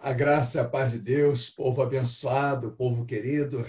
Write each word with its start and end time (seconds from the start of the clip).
A 0.00 0.12
graça 0.12 0.58
e 0.58 0.60
a 0.60 0.64
paz 0.64 0.92
de 0.92 0.98
Deus, 0.98 1.50
povo 1.50 1.82
abençoado, 1.82 2.70
povo 2.70 3.04
querido. 3.04 3.66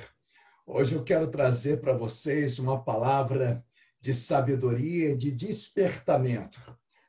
Hoje 0.64 0.94
eu 0.94 1.04
quero 1.04 1.28
trazer 1.28 1.82
para 1.82 1.98
vocês 1.98 2.60
uma 2.60 2.84
palavra 2.84 3.66
de 4.00 4.14
sabedoria, 4.14 5.18
de 5.18 5.32
despertamento. 5.32 6.62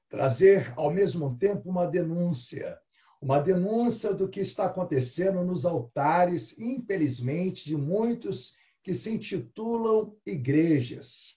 Trazer 0.08 0.72
ao 0.74 0.90
mesmo 0.90 1.36
tempo 1.36 1.68
uma 1.68 1.86
denúncia, 1.86 2.78
uma 3.20 3.38
denúncia 3.38 4.14
do 4.14 4.26
que 4.26 4.40
está 4.40 4.64
acontecendo 4.64 5.44
nos 5.44 5.66
altares, 5.66 6.58
infelizmente, 6.58 7.66
de 7.66 7.76
muitos 7.76 8.56
que 8.82 8.94
se 8.94 9.12
intitulam 9.12 10.16
igrejas. 10.24 11.37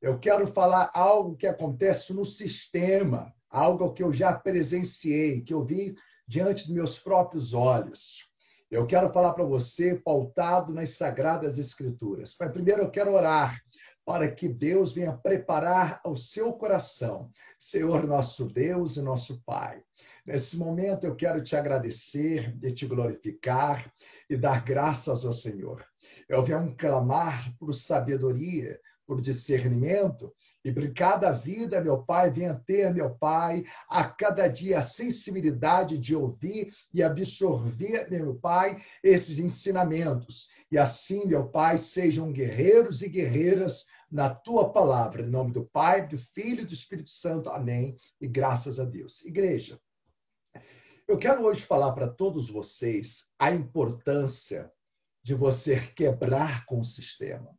Eu 0.00 0.20
quero 0.20 0.46
falar 0.46 0.88
algo 0.94 1.34
que 1.34 1.48
acontece 1.48 2.14
no 2.14 2.24
sistema, 2.24 3.34
algo 3.50 3.92
que 3.92 4.04
eu 4.04 4.12
já 4.12 4.32
presenciei, 4.32 5.40
que 5.40 5.52
eu 5.52 5.64
vi 5.64 5.96
diante 6.26 6.66
dos 6.66 6.74
meus 6.74 6.98
próprios 6.98 7.54
olhos. 7.54 8.28
Eu 8.70 8.86
quero 8.86 9.12
falar 9.12 9.34
para 9.34 9.44
você 9.44 9.94
pautado 9.94 10.72
nas 10.72 10.90
sagradas 10.90 11.58
escrituras. 11.58 12.34
Mas 12.38 12.52
primeiro 12.52 12.82
eu 12.82 12.90
quero 12.90 13.12
orar 13.12 13.60
para 14.04 14.30
que 14.30 14.48
Deus 14.48 14.92
venha 14.92 15.12
preparar 15.12 16.00
o 16.04 16.16
seu 16.16 16.52
coração, 16.52 17.30
Senhor 17.58 18.06
nosso 18.06 18.46
Deus 18.46 18.96
e 18.96 19.02
nosso 19.02 19.42
Pai. 19.44 19.82
Nesse 20.26 20.56
momento 20.56 21.04
eu 21.04 21.14
quero 21.14 21.42
te 21.42 21.54
agradecer, 21.54 22.56
e 22.62 22.72
te 22.72 22.86
glorificar 22.86 23.92
e 24.28 24.36
dar 24.36 24.64
graças 24.64 25.24
ao 25.24 25.32
Senhor. 25.32 25.84
Eu 26.28 26.42
venho 26.42 26.74
clamar 26.76 27.54
por 27.58 27.74
sabedoria, 27.74 28.80
por 29.06 29.20
discernimento, 29.20 30.32
e 30.64 30.72
por 30.72 30.94
cada 30.94 31.30
vida, 31.30 31.80
meu 31.80 32.02
Pai, 32.02 32.30
venha 32.30 32.54
ter, 32.54 32.92
meu 32.92 33.10
Pai, 33.10 33.64
a 33.88 34.04
cada 34.04 34.48
dia 34.48 34.78
a 34.78 34.82
sensibilidade 34.82 35.98
de 35.98 36.16
ouvir 36.16 36.74
e 36.92 37.02
absorver, 37.02 38.10
meu 38.10 38.34
Pai, 38.36 38.82
esses 39.02 39.38
ensinamentos. 39.38 40.48
E 40.70 40.78
assim, 40.78 41.26
meu 41.26 41.46
Pai, 41.48 41.76
sejam 41.76 42.32
guerreiros 42.32 43.02
e 43.02 43.08
guerreiras 43.08 43.86
na 44.10 44.34
tua 44.34 44.72
palavra. 44.72 45.22
Em 45.22 45.28
nome 45.28 45.52
do 45.52 45.66
Pai, 45.66 46.06
do 46.06 46.16
Filho 46.16 46.62
e 46.62 46.66
do 46.66 46.72
Espírito 46.72 47.10
Santo. 47.10 47.50
Amém. 47.50 47.96
E 48.18 48.26
graças 48.26 48.80
a 48.80 48.84
Deus. 48.84 49.22
Igreja, 49.24 49.78
eu 51.06 51.18
quero 51.18 51.42
hoje 51.44 51.60
falar 51.60 51.92
para 51.92 52.08
todos 52.08 52.48
vocês 52.48 53.26
a 53.38 53.50
importância 53.50 54.72
de 55.22 55.34
você 55.34 55.78
quebrar 55.94 56.64
com 56.64 56.78
o 56.78 56.84
sistema. 56.84 57.54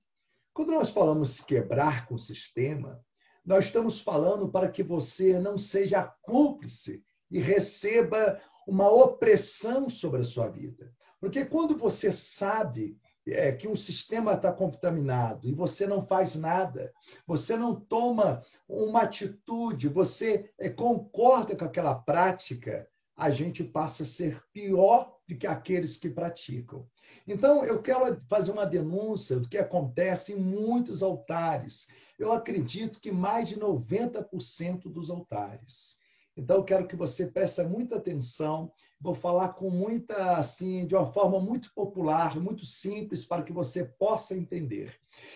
Quando 0.56 0.72
nós 0.72 0.90
falamos 0.90 1.42
quebrar 1.42 2.08
com 2.08 2.16
o 2.16 2.18
sistema, 2.18 3.04
nós 3.46 3.66
estamos 3.66 4.00
falando 4.00 4.48
para 4.48 4.70
que 4.70 4.82
você 4.82 5.38
não 5.38 5.58
seja 5.58 6.02
cúmplice 6.22 7.04
e 7.30 7.42
receba 7.42 8.42
uma 8.66 8.90
opressão 8.90 9.90
sobre 9.90 10.22
a 10.22 10.24
sua 10.24 10.48
vida. 10.48 10.96
Porque 11.20 11.44
quando 11.44 11.78
você 11.78 12.10
sabe 12.10 12.98
é, 13.28 13.52
que 13.52 13.68
um 13.68 13.76
sistema 13.76 14.32
está 14.32 14.50
contaminado 14.50 15.46
e 15.46 15.54
você 15.54 15.86
não 15.86 16.02
faz 16.02 16.36
nada, 16.36 16.94
você 17.28 17.58
não 17.58 17.76
toma 17.76 18.42
uma 18.66 19.02
atitude, 19.02 19.90
você 19.90 20.50
é, 20.58 20.70
concorda 20.70 21.54
com 21.54 21.66
aquela 21.66 21.96
prática, 21.96 22.88
a 23.14 23.30
gente 23.30 23.62
passa 23.62 24.04
a 24.04 24.06
ser 24.06 24.42
pior 24.54 25.18
do 25.28 25.36
que 25.36 25.48
aqueles 25.48 25.98
que 25.98 26.10
praticam. 26.10 26.88
Então, 27.28 27.64
eu 27.66 27.82
quero 27.82 28.20
fazer 28.30 28.52
uma 28.52 28.66
denúncia 28.66 29.40
do 29.40 29.50
que 29.50 29.58
acontece 29.58 30.34
em 30.34 30.36
muitos 30.36 31.02
altares. 31.02 31.88
Eu 32.20 32.32
acredito 32.32 33.00
que 33.00 33.12
mais 33.12 33.50
de 33.50 33.58
90% 33.58 34.84
dos 34.84 35.10
altares. 35.10 35.98
Então, 36.38 36.58
eu 36.58 36.64
quero 36.64 36.88
que 36.88 36.96
você 36.96 37.28
preste 37.28 37.64
muita 37.64 37.96
atenção. 37.96 38.72
Vou 39.00 39.16
falar 39.16 39.50
com 39.50 39.70
muita, 39.70 40.38
assim, 40.38 40.86
de 40.86 40.96
uma 40.96 41.06
forma 41.08 41.40
muito 41.40 41.74
popular, 41.74 42.40
muito 42.40 42.66
simples, 42.66 43.26
para 43.26 43.44
que 43.44 43.54
você 43.54 43.86
possa 43.86 44.36
entender. 44.36 44.94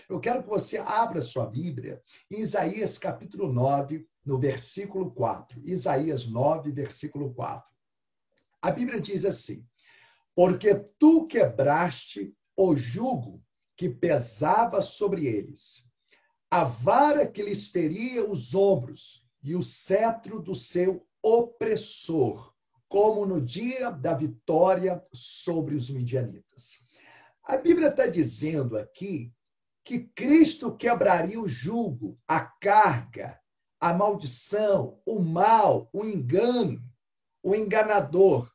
Eu 0.07 0.19
quero 0.19 0.43
que 0.43 0.49
você 0.49 0.77
abra 0.77 1.21
sua 1.21 1.45
Bíblia 1.45 2.01
em 2.29 2.39
Isaías 2.39 2.97
capítulo 2.97 3.51
9, 3.51 4.05
no 4.25 4.37
versículo 4.37 5.11
4. 5.11 5.61
Isaías 5.65 6.27
9, 6.27 6.71
versículo 6.71 7.33
4. 7.33 7.67
A 8.61 8.71
Bíblia 8.71 8.99
diz 8.99 9.23
assim: 9.23 9.65
Porque 10.39 10.73
tu 10.97 11.27
quebraste 11.27 12.33
o 12.55 12.73
jugo 12.73 13.43
que 13.75 13.89
pesava 13.89 14.81
sobre 14.81 15.25
eles, 15.25 15.85
a 16.49 16.63
vara 16.63 17.27
que 17.27 17.41
lhes 17.41 17.67
feria 17.67 18.25
os 18.25 18.55
ombros 18.55 19.27
e 19.43 19.53
o 19.53 19.61
cetro 19.61 20.41
do 20.41 20.55
seu 20.55 21.05
opressor, 21.21 22.53
como 22.87 23.25
no 23.25 23.41
dia 23.41 23.89
da 23.89 24.13
vitória 24.13 25.03
sobre 25.11 25.75
os 25.75 25.89
midianitas. 25.89 26.79
A 27.43 27.57
Bíblia 27.57 27.89
está 27.89 28.07
dizendo 28.07 28.77
aqui 28.77 29.33
que 29.83 29.99
Cristo 30.15 30.73
quebraria 30.73 31.41
o 31.41 31.49
jugo, 31.49 32.17
a 32.25 32.39
carga, 32.39 33.37
a 33.77 33.93
maldição, 33.93 35.01
o 35.05 35.19
mal, 35.19 35.89
o 35.91 36.05
engano, 36.05 36.81
o 37.43 37.53
enganador, 37.53 38.49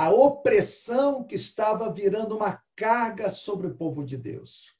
a 0.00 0.08
opressão 0.08 1.22
que 1.22 1.34
estava 1.34 1.92
virando 1.92 2.34
uma 2.34 2.58
carga 2.74 3.28
sobre 3.28 3.66
o 3.66 3.74
povo 3.74 4.02
de 4.02 4.16
Deus. 4.16 4.74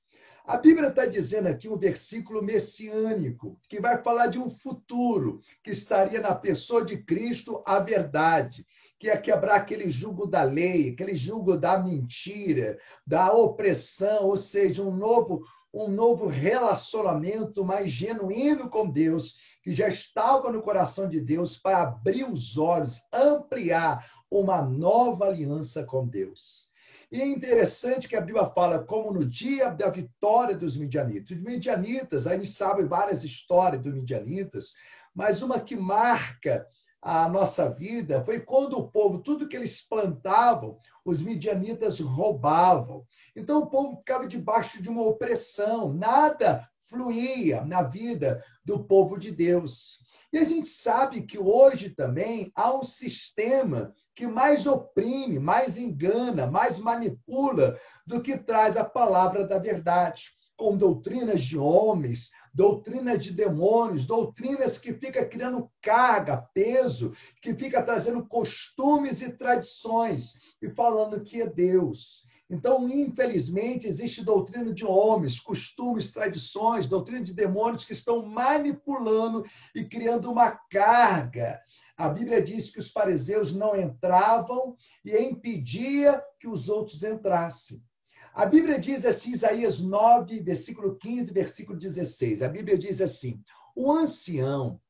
A 0.46 0.56
Bíblia 0.56 0.88
está 0.88 1.04
dizendo 1.04 1.46
aqui 1.46 1.68
um 1.68 1.76
versículo 1.76 2.42
messiânico, 2.42 3.60
que 3.68 3.78
vai 3.78 4.02
falar 4.02 4.28
de 4.28 4.38
um 4.38 4.48
futuro 4.48 5.42
que 5.62 5.72
estaria 5.72 6.22
na 6.22 6.34
pessoa 6.34 6.82
de 6.82 6.96
Cristo 6.96 7.62
a 7.66 7.78
verdade, 7.78 8.66
que 8.98 9.10
é 9.10 9.16
quebrar 9.18 9.56
aquele 9.56 9.90
jugo 9.90 10.26
da 10.26 10.42
lei, 10.42 10.88
aquele 10.88 11.14
jugo 11.14 11.54
da 11.54 11.78
mentira, 11.78 12.78
da 13.06 13.30
opressão, 13.30 14.24
ou 14.24 14.38
seja, 14.38 14.82
um 14.82 14.96
novo 14.96 15.44
um 15.72 15.86
novo 15.86 16.26
relacionamento 16.26 17.64
mais 17.64 17.92
genuíno 17.92 18.68
com 18.68 18.90
Deus, 18.90 19.36
que 19.62 19.72
já 19.72 19.86
estava 19.86 20.50
no 20.50 20.62
coração 20.62 21.08
de 21.08 21.20
Deus 21.20 21.56
para 21.56 21.82
abrir 21.82 22.28
os 22.28 22.58
olhos, 22.58 23.02
ampliar 23.12 24.04
uma 24.30 24.62
nova 24.62 25.26
aliança 25.26 25.84
com 25.84 26.06
Deus. 26.06 26.70
E 27.10 27.20
é 27.20 27.26
interessante 27.26 28.08
que 28.08 28.14
a 28.14 28.20
Bíblia 28.20 28.46
fala 28.46 28.84
como 28.84 29.12
no 29.12 29.24
dia 29.24 29.70
da 29.70 29.90
vitória 29.90 30.54
dos 30.54 30.76
midianitas. 30.76 31.36
Os 31.36 31.42
midianitas, 31.42 32.26
a 32.26 32.36
gente 32.36 32.52
sabe 32.52 32.84
várias 32.84 33.24
histórias 33.24 33.82
dos 33.82 33.92
midianitas, 33.92 34.74
mas 35.12 35.42
uma 35.42 35.58
que 35.58 35.74
marca 35.74 36.64
a 37.02 37.28
nossa 37.28 37.68
vida 37.68 38.22
foi 38.22 38.40
quando 38.40 38.78
o 38.78 38.88
povo, 38.88 39.18
tudo 39.18 39.48
que 39.48 39.56
eles 39.56 39.80
plantavam, 39.80 40.78
os 41.04 41.20
midianitas 41.20 41.98
roubavam. 41.98 43.04
Então 43.34 43.60
o 43.60 43.66
povo 43.66 43.96
ficava 43.96 44.26
debaixo 44.26 44.80
de 44.82 44.88
uma 44.88 45.02
opressão, 45.02 45.92
nada 45.92 46.68
fluía 46.84 47.64
na 47.64 47.82
vida 47.82 48.44
do 48.64 48.84
povo 48.84 49.18
de 49.18 49.30
Deus. 49.30 49.98
E 50.32 50.38
a 50.38 50.44
gente 50.44 50.68
sabe 50.68 51.22
que 51.22 51.38
hoje 51.38 51.90
também 51.90 52.52
há 52.54 52.72
um 52.72 52.84
sistema 52.84 53.92
que 54.20 54.26
mais 54.26 54.66
oprime, 54.66 55.38
mais 55.38 55.78
engana, 55.78 56.46
mais 56.46 56.78
manipula 56.78 57.80
do 58.06 58.20
que 58.20 58.36
traz 58.36 58.76
a 58.76 58.84
palavra 58.84 59.46
da 59.46 59.58
verdade, 59.58 60.24
com 60.58 60.76
doutrinas 60.76 61.42
de 61.42 61.56
homens, 61.56 62.28
doutrinas 62.52 63.24
de 63.24 63.32
demônios, 63.32 64.04
doutrinas 64.04 64.76
que 64.76 64.92
fica 64.92 65.24
criando 65.24 65.70
carga, 65.80 66.36
peso, 66.52 67.12
que 67.40 67.54
fica 67.54 67.82
trazendo 67.82 68.26
costumes 68.26 69.22
e 69.22 69.32
tradições 69.32 70.34
e 70.60 70.68
falando 70.68 71.22
que 71.22 71.40
é 71.40 71.46
Deus. 71.46 72.28
Então, 72.50 72.86
infelizmente, 72.90 73.86
existe 73.86 74.24
doutrina 74.24 74.74
de 74.74 74.84
homens, 74.84 75.38
costumes, 75.38 76.12
tradições, 76.12 76.88
doutrina 76.88 77.22
de 77.22 77.32
demônios 77.32 77.84
que 77.86 77.92
estão 77.92 78.26
manipulando 78.26 79.46
e 79.74 79.84
criando 79.84 80.30
uma 80.30 80.50
carga. 80.50 81.60
A 82.00 82.08
Bíblia 82.08 82.40
diz 82.40 82.70
que 82.70 82.78
os 82.78 82.90
fariseus 82.90 83.54
não 83.54 83.76
entravam 83.76 84.74
e 85.04 85.14
impedia 85.18 86.24
que 86.38 86.48
os 86.48 86.70
outros 86.70 87.02
entrassem. 87.02 87.84
A 88.32 88.46
Bíblia 88.46 88.78
diz 88.78 89.04
assim, 89.04 89.32
Isaías 89.32 89.80
9, 89.80 90.40
versículo 90.40 90.96
15, 90.96 91.30
versículo 91.30 91.78
16. 91.78 92.42
A 92.42 92.48
Bíblia 92.48 92.78
diz 92.78 93.02
assim: 93.02 93.42
o 93.76 93.92
ancião 93.92 94.80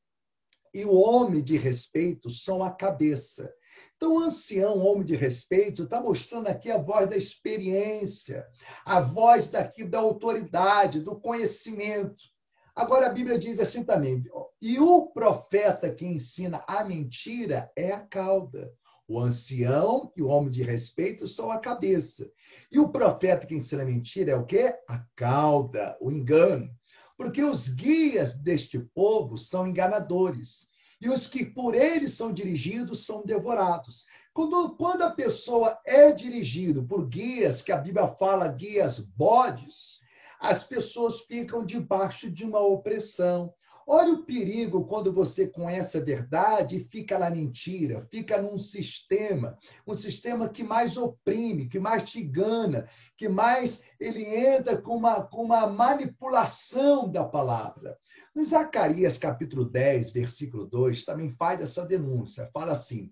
e 0.73 0.85
o 0.85 0.93
homem 0.93 1.43
de 1.43 1.57
respeito 1.57 2.29
são 2.29 2.63
a 2.63 2.71
cabeça 2.71 3.53
então, 4.01 4.15
o 4.15 4.19
ancião, 4.19 4.79
homem 4.79 5.05
de 5.05 5.15
respeito, 5.15 5.83
está 5.83 6.01
mostrando 6.01 6.47
aqui 6.47 6.71
a 6.71 6.77
voz 6.79 7.07
da 7.07 7.15
experiência, 7.15 8.47
a 8.83 8.99
voz 8.99 9.51
daqui 9.51 9.83
da 9.83 9.99
autoridade, 9.99 11.01
do 11.01 11.19
conhecimento. 11.19 12.23
Agora, 12.75 13.07
a 13.07 13.13
Bíblia 13.13 13.37
diz 13.37 13.59
assim 13.59 13.83
também: 13.83 14.23
e 14.61 14.79
o 14.79 15.07
profeta 15.07 15.91
que 15.91 16.05
ensina 16.05 16.63
a 16.67 16.83
mentira 16.83 17.71
é 17.75 17.91
a 17.91 17.99
cauda. 17.99 18.71
O 19.07 19.19
ancião 19.19 20.13
e 20.15 20.21
o 20.21 20.27
homem 20.27 20.51
de 20.51 20.63
respeito 20.63 21.27
são 21.27 21.51
a 21.51 21.57
cabeça. 21.57 22.31
E 22.71 22.79
o 22.79 22.89
profeta 22.89 23.45
que 23.45 23.55
ensina 23.55 23.81
a 23.81 23.85
mentira 23.85 24.31
é 24.31 24.35
o 24.35 24.45
quê? 24.45 24.73
A 24.87 25.03
cauda, 25.15 25.97
o 25.99 26.11
engano. 26.11 26.69
Porque 27.17 27.43
os 27.43 27.67
guias 27.67 28.37
deste 28.37 28.79
povo 28.79 29.37
são 29.37 29.67
enganadores 29.67 30.69
e 31.01 31.09
os 31.09 31.27
que 31.27 31.43
por 31.43 31.73
eles 31.73 32.13
são 32.13 32.31
dirigidos 32.31 33.05
são 33.05 33.25
devorados. 33.25 34.05
Quando, 34.33 34.75
quando 34.75 35.01
a 35.01 35.11
pessoa 35.11 35.77
é 35.85 36.11
dirigida 36.11 36.81
por 36.83 37.07
guias, 37.07 37.63
que 37.63 37.71
a 37.71 37.77
Bíblia 37.77 38.07
fala 38.07 38.47
guias 38.47 38.99
bodes, 38.99 39.99
as 40.41 40.63
pessoas 40.63 41.21
ficam 41.21 41.63
debaixo 41.63 42.29
de 42.29 42.43
uma 42.43 42.59
opressão. 42.59 43.53
Olha 43.85 44.13
o 44.13 44.25
perigo 44.25 44.85
quando 44.85 45.13
você 45.13 45.47
conhece 45.47 45.97
a 45.97 46.03
verdade 46.03 46.77
e 46.77 46.83
fica 46.83 47.19
na 47.19 47.29
mentira, 47.29 48.01
fica 48.01 48.41
num 48.41 48.57
sistema, 48.57 49.57
um 49.85 49.93
sistema 49.93 50.49
que 50.49 50.63
mais 50.63 50.97
oprime, 50.97 51.67
que 51.67 51.79
mais 51.79 52.09
te 52.09 52.21
engana, 52.21 52.87
que 53.15 53.29
mais 53.29 53.83
ele 53.99 54.23
entra 54.23 54.81
com 54.81 54.95
uma, 54.95 55.21
com 55.21 55.43
uma 55.43 55.67
manipulação 55.67 57.07
da 57.11 57.23
palavra. 57.23 57.97
No 58.33 58.43
Zacarias 58.43 59.17
capítulo 59.17 59.65
10, 59.65 60.11
versículo 60.11 60.65
2, 60.65 61.05
também 61.05 61.29
faz 61.29 61.61
essa 61.61 61.85
denúncia, 61.85 62.49
fala 62.53 62.71
assim, 62.71 63.11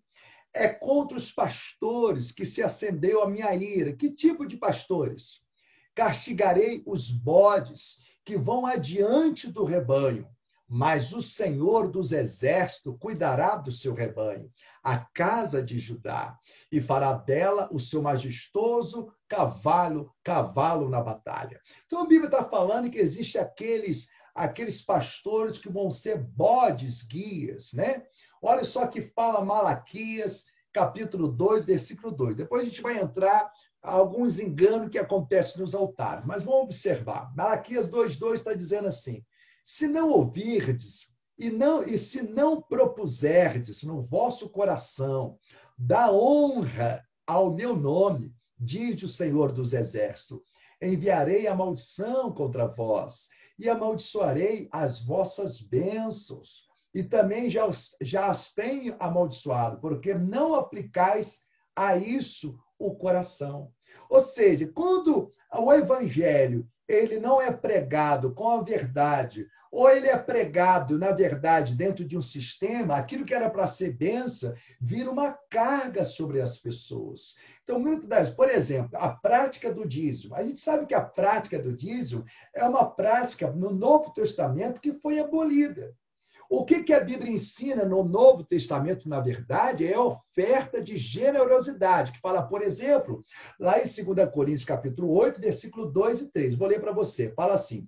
é 0.53 0.67
contra 0.67 1.17
os 1.17 1.31
pastores 1.31 2.31
que 2.31 2.45
se 2.45 2.63
acendeu 2.63 3.21
a 3.21 3.29
minha 3.29 3.53
ira. 3.53 3.93
Que 3.93 4.09
tipo 4.09 4.47
de 4.47 4.57
pastores? 4.57 5.47
Castigarei 5.99 6.81
os 6.85 7.11
bodes 7.11 8.03
que 8.23 8.37
vão 8.37 8.65
adiante 8.65 9.51
do 9.51 9.65
rebanho 9.65 10.27
mas 10.71 11.13
o 11.13 11.21
Senhor 11.21 11.89
dos 11.89 12.11
exércitos 12.11 12.95
cuidará 12.99 13.55
do 13.55 13.71
seu 13.71 13.91
rebanho, 13.91 14.51
a 14.83 14.99
casa 14.99 15.63
de 15.63 15.79
Judá, 15.79 16.37
e 16.71 16.79
fará 16.79 17.11
dela 17.11 17.67
o 17.71 17.79
seu 17.79 18.03
majestoso 18.03 19.11
cavalo, 19.27 20.13
cavalo 20.23 20.87
na 20.87 21.01
batalha. 21.01 21.59
Então 21.87 22.03
a 22.03 22.05
Bíblia 22.05 22.27
está 22.27 22.43
falando 22.43 22.89
que 22.89 22.99
existe 22.99 23.39
aqueles 23.39 24.09
aqueles 24.35 24.81
pastores 24.81 25.57
que 25.57 25.67
vão 25.67 25.89
ser 25.89 26.19
bodes 26.19 27.01
guias, 27.01 27.73
né? 27.73 28.03
Olha 28.41 28.63
só 28.63 28.85
que 28.87 29.01
fala 29.01 29.43
Malaquias, 29.43 30.45
capítulo 30.71 31.27
2, 31.27 31.65
versículo 31.65 32.11
2. 32.15 32.37
Depois 32.37 32.61
a 32.61 32.65
gente 32.65 32.81
vai 32.81 32.99
entrar 32.99 33.51
alguns 33.81 34.39
enganos 34.39 34.89
que 34.89 34.99
acontecem 34.99 35.61
nos 35.61 35.73
altares, 35.73 36.25
mas 36.25 36.43
vamos 36.43 36.63
observar. 36.63 37.33
Malaquias 37.35 37.89
2:2 37.89 38.33
está 38.33 38.53
dizendo 38.53 38.87
assim: 38.87 39.23
se 39.63 39.87
não 39.87 40.09
ouvirdes 40.09 41.13
e 41.37 41.49
não 41.49 41.83
e 41.83 41.97
se 41.97 42.21
não 42.21 42.61
propuserdes 42.61 43.83
no 43.83 44.01
vosso 44.01 44.49
coração 44.49 45.37
da 45.77 46.11
honra 46.11 47.03
ao 47.25 47.53
meu 47.53 47.75
nome, 47.75 48.35
diz 48.57 49.01
o 49.03 49.07
Senhor 49.07 49.51
dos 49.51 49.73
Exércitos, 49.73 50.41
enviarei 50.81 51.47
a 51.47 51.55
maldição 51.55 52.31
contra 52.33 52.67
vós 52.67 53.29
e 53.57 53.69
amaldiçoarei 53.69 54.67
as 54.71 55.01
vossas 55.01 55.61
bênçãos. 55.61 56.67
E 56.93 57.03
também 57.03 57.49
já, 57.49 57.69
já 58.01 58.27
as 58.27 58.51
tenho 58.51 58.95
amaldiçoado, 58.99 59.79
porque 59.79 60.13
não 60.15 60.55
aplicais 60.55 61.45
a 61.75 61.95
isso 61.95 62.57
o 62.79 62.95
coração. 62.95 63.71
Ou 64.09 64.21
seja, 64.21 64.67
quando 64.73 65.31
o 65.53 65.73
evangelho 65.73 66.67
ele 66.87 67.19
não 67.19 67.39
é 67.39 67.51
pregado 67.51 68.33
com 68.33 68.49
a 68.49 68.63
verdade, 68.63 69.47
ou 69.71 69.87
ele 69.87 70.07
é 70.07 70.17
pregado, 70.17 70.97
na 70.97 71.11
verdade, 71.11 71.75
dentro 71.75 72.03
de 72.03 72.17
um 72.17 72.21
sistema, 72.21 72.95
aquilo 72.95 73.23
que 73.23 73.35
era 73.35 73.49
para 73.49 73.67
ser 73.67 73.93
benção 73.93 74.55
vira 74.81 75.11
uma 75.11 75.37
carga 75.49 76.03
sobre 76.03 76.41
as 76.41 76.57
pessoas. 76.57 77.35
Então, 77.63 77.79
muitas 77.79 78.07
das, 78.07 78.29
por 78.31 78.49
exemplo, 78.49 78.97
a 78.97 79.09
prática 79.09 79.71
do 79.71 79.87
dízimo. 79.87 80.33
A 80.33 80.41
gente 80.41 80.59
sabe 80.59 80.87
que 80.87 80.95
a 80.95 81.01
prática 81.01 81.59
do 81.59 81.71
dízimo 81.71 82.25
é 82.55 82.63
uma 82.63 82.89
prática 82.89 83.51
no 83.51 83.69
Novo 83.69 84.11
Testamento 84.11 84.81
que 84.81 84.95
foi 84.95 85.19
abolida. 85.19 85.95
O 86.49 86.65
que, 86.65 86.81
que 86.81 86.93
a 86.93 86.99
Bíblia 86.99 87.31
ensina 87.31 87.85
no 87.85 88.03
Novo 88.03 88.43
Testamento, 88.43 89.07
na 89.07 89.19
verdade, 89.19 89.85
é 89.85 89.93
a 89.93 90.01
oferta 90.01 90.81
de 90.81 90.97
generosidade, 90.97 92.11
que 92.11 92.19
fala, 92.19 92.41
por 92.41 92.63
exemplo, 92.63 93.23
lá 93.59 93.77
em 93.77 93.83
2 93.83 94.31
Coríntios, 94.33 94.65
capítulo 94.65 95.11
8, 95.11 95.39
versículo 95.39 95.91
2 95.91 96.21
e 96.21 96.31
3. 96.31 96.55
Vou 96.55 96.67
ler 96.67 96.81
para 96.81 96.91
você. 96.91 97.31
Fala 97.35 97.53
assim: 97.53 97.87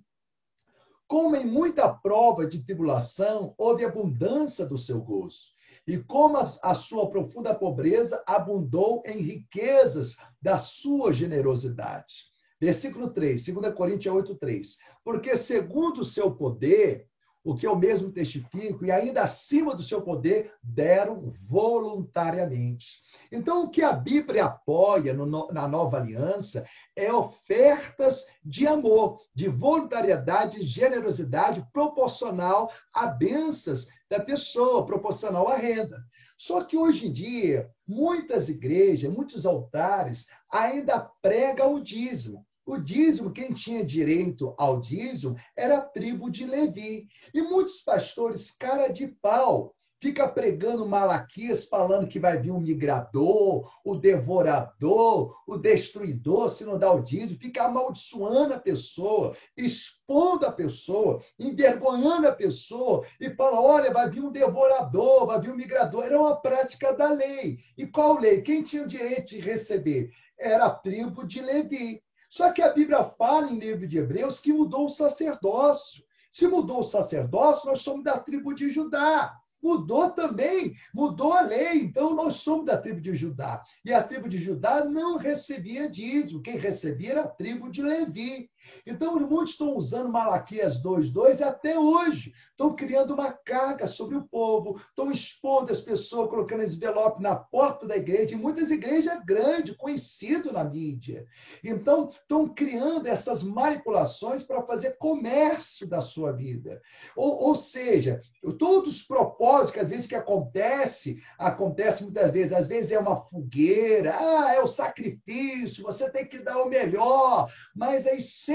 como 1.12 1.36
em 1.36 1.44
muita 1.44 1.92
prova 1.92 2.46
de 2.46 2.62
tribulação 2.62 3.52
houve 3.58 3.84
abundância 3.84 4.64
do 4.64 4.78
seu 4.78 4.98
gozo, 4.98 5.48
e 5.86 5.98
como 5.98 6.38
a, 6.38 6.74
sua 6.74 7.10
profunda 7.10 7.54
pobreza 7.54 8.22
abundou 8.26 9.02
em 9.04 9.18
riquezas 9.18 10.16
da 10.40 10.56
sua 10.56 11.12
generosidade. 11.12 12.30
Versículo 12.58 13.10
3, 13.10 13.44
2 13.44 13.74
Coríntios 13.74 14.14
8, 14.14 14.36
3. 14.36 14.78
Porque 15.04 15.36
segundo 15.36 16.02
o 16.02 16.04
seu 16.04 16.34
poder, 16.34 17.08
o 17.44 17.54
que 17.54 17.66
eu 17.66 17.74
mesmo 17.74 18.10
testifico, 18.10 18.84
e 18.84 18.92
ainda 18.92 19.22
acima 19.22 19.74
do 19.74 19.82
seu 19.82 20.02
poder, 20.02 20.52
deram 20.62 21.32
voluntariamente. 21.48 23.00
Então, 23.30 23.64
o 23.64 23.70
que 23.70 23.82
a 23.82 23.92
Bíblia 23.92 24.44
apoia 24.44 25.12
no, 25.12 25.48
na 25.48 25.66
nova 25.66 25.96
aliança 25.96 26.64
é 26.94 27.12
ofertas 27.12 28.26
de 28.44 28.66
amor, 28.66 29.20
de 29.34 29.48
voluntariedade, 29.48 30.60
de 30.60 30.66
generosidade 30.66 31.66
proporcional 31.72 32.70
a 32.94 33.06
bênçãos 33.06 33.88
da 34.08 34.20
pessoa, 34.20 34.86
proporcional 34.86 35.48
à 35.48 35.56
renda. 35.56 36.04
Só 36.36 36.62
que 36.62 36.76
hoje 36.76 37.08
em 37.08 37.12
dia, 37.12 37.70
muitas 37.86 38.48
igrejas, 38.48 39.12
muitos 39.12 39.46
altares 39.46 40.26
ainda 40.50 41.08
pregam 41.20 41.74
o 41.74 41.82
dízimo. 41.82 42.44
O 42.64 42.78
dízimo, 42.78 43.32
quem 43.32 43.52
tinha 43.52 43.84
direito 43.84 44.54
ao 44.56 44.80
dízimo 44.80 45.36
era 45.56 45.78
a 45.78 45.80
tribo 45.80 46.30
de 46.30 46.46
Levi. 46.46 47.08
E 47.34 47.42
muitos 47.42 47.80
pastores, 47.80 48.52
cara 48.52 48.88
de 48.88 49.08
pau, 49.08 49.74
fica 50.02 50.28
pregando 50.28 50.84
Malaquias, 50.84 51.66
falando 51.66 52.08
que 52.08 52.18
vai 52.18 52.36
vir 52.36 52.50
o 52.50 52.60
migrador, 52.60 53.70
o 53.84 53.94
devorador, 53.94 55.36
o 55.46 55.56
destruidor, 55.56 56.50
se 56.50 56.64
não 56.64 56.76
dá 56.76 56.92
o 56.92 57.00
dízimo, 57.00 57.38
fica 57.38 57.64
amaldiçoando 57.64 58.54
a 58.54 58.58
pessoa, 58.58 59.36
expondo 59.56 60.44
a 60.44 60.50
pessoa, 60.50 61.22
envergonhando 61.38 62.26
a 62.26 62.32
pessoa, 62.32 63.06
e 63.20 63.30
fala: 63.30 63.60
olha, 63.60 63.92
vai 63.92 64.10
vir 64.10 64.24
um 64.24 64.32
devorador, 64.32 65.26
vai 65.26 65.40
vir 65.40 65.52
um 65.52 65.56
migrador. 65.56 66.04
Era 66.04 66.18
uma 66.18 66.34
prática 66.34 66.92
da 66.92 67.12
lei. 67.12 67.58
E 67.78 67.86
qual 67.86 68.18
lei? 68.18 68.40
Quem 68.40 68.62
tinha 68.62 68.82
o 68.82 68.88
direito 68.88 69.30
de 69.30 69.40
receber? 69.40 70.10
Era 70.36 70.66
a 70.66 70.70
tribo 70.70 71.24
de 71.24 71.40
Levi. 71.40 72.02
Só 72.32 72.50
que 72.50 72.62
a 72.62 72.72
Bíblia 72.72 73.04
fala 73.04 73.50
em 73.50 73.58
livro 73.58 73.86
de 73.86 73.98
Hebreus 73.98 74.40
que 74.40 74.54
mudou 74.54 74.86
o 74.86 74.88
sacerdócio. 74.88 76.02
Se 76.32 76.48
mudou 76.48 76.80
o 76.80 76.82
sacerdócio, 76.82 77.68
nós 77.68 77.80
somos 77.80 78.02
da 78.02 78.18
tribo 78.18 78.54
de 78.54 78.70
Judá 78.70 79.38
mudou 79.62 80.10
também, 80.10 80.74
mudou 80.92 81.32
a 81.32 81.42
lei. 81.42 81.82
Então, 81.82 82.14
nós 82.14 82.38
somos 82.38 82.66
da 82.66 82.76
tribo 82.76 83.00
de 83.00 83.14
Judá. 83.14 83.62
E 83.84 83.92
a 83.92 84.02
tribo 84.02 84.28
de 84.28 84.38
Judá 84.38 84.84
não 84.84 85.16
recebia 85.16 85.88
dízimo. 85.88 86.42
Quem 86.42 86.56
recebia 86.56 87.12
era 87.12 87.22
a 87.22 87.28
tribo 87.28 87.70
de 87.70 87.80
Levi. 87.80 88.50
Então, 88.86 89.18
muitos 89.20 89.52
estão 89.52 89.76
usando 89.76 90.10
Malaquias 90.10 90.82
2,2 90.82 91.40
até 91.40 91.78
hoje. 91.78 92.32
Estão 92.50 92.74
criando 92.76 93.14
uma 93.14 93.32
carga 93.32 93.88
sobre 93.88 94.16
o 94.16 94.24
povo, 94.24 94.80
estão 94.88 95.10
expondo 95.10 95.72
as 95.72 95.80
pessoas, 95.80 96.28
colocando 96.28 96.62
envelope 96.62 97.22
na 97.22 97.34
porta 97.34 97.86
da 97.86 97.96
igreja, 97.96 98.34
e 98.34 98.38
muitas 98.38 98.70
igrejas 98.70 99.18
grandes, 99.24 99.76
conhecidas 99.76 100.52
na 100.52 100.62
mídia. 100.62 101.26
Então, 101.64 102.10
estão 102.10 102.48
criando 102.48 103.06
essas 103.06 103.42
manipulações 103.42 104.42
para 104.42 104.62
fazer 104.62 104.96
comércio 104.98 105.88
da 105.88 106.00
sua 106.00 106.32
vida. 106.32 106.80
Ou, 107.16 107.48
ou 107.48 107.54
seja, 107.56 108.20
todos 108.58 108.96
os 108.96 109.02
propósitos 109.02 109.72
que 109.72 109.80
às 109.80 109.88
vezes 109.88 110.06
que 110.06 110.14
acontece, 110.14 111.20
acontece 111.38 112.04
muitas 112.04 112.30
vezes, 112.30 112.52
às 112.52 112.66
vezes 112.66 112.92
é 112.92 112.98
uma 112.98 113.16
fogueira, 113.16 114.16
ah, 114.18 114.54
é 114.54 114.60
o 114.60 114.68
sacrifício, 114.68 115.82
você 115.82 116.10
tem 116.10 116.26
que 116.26 116.38
dar 116.38 116.58
o 116.58 116.68
melhor, 116.68 117.50
mas 117.74 118.06
aí 118.06 118.20
sempre 118.20 118.51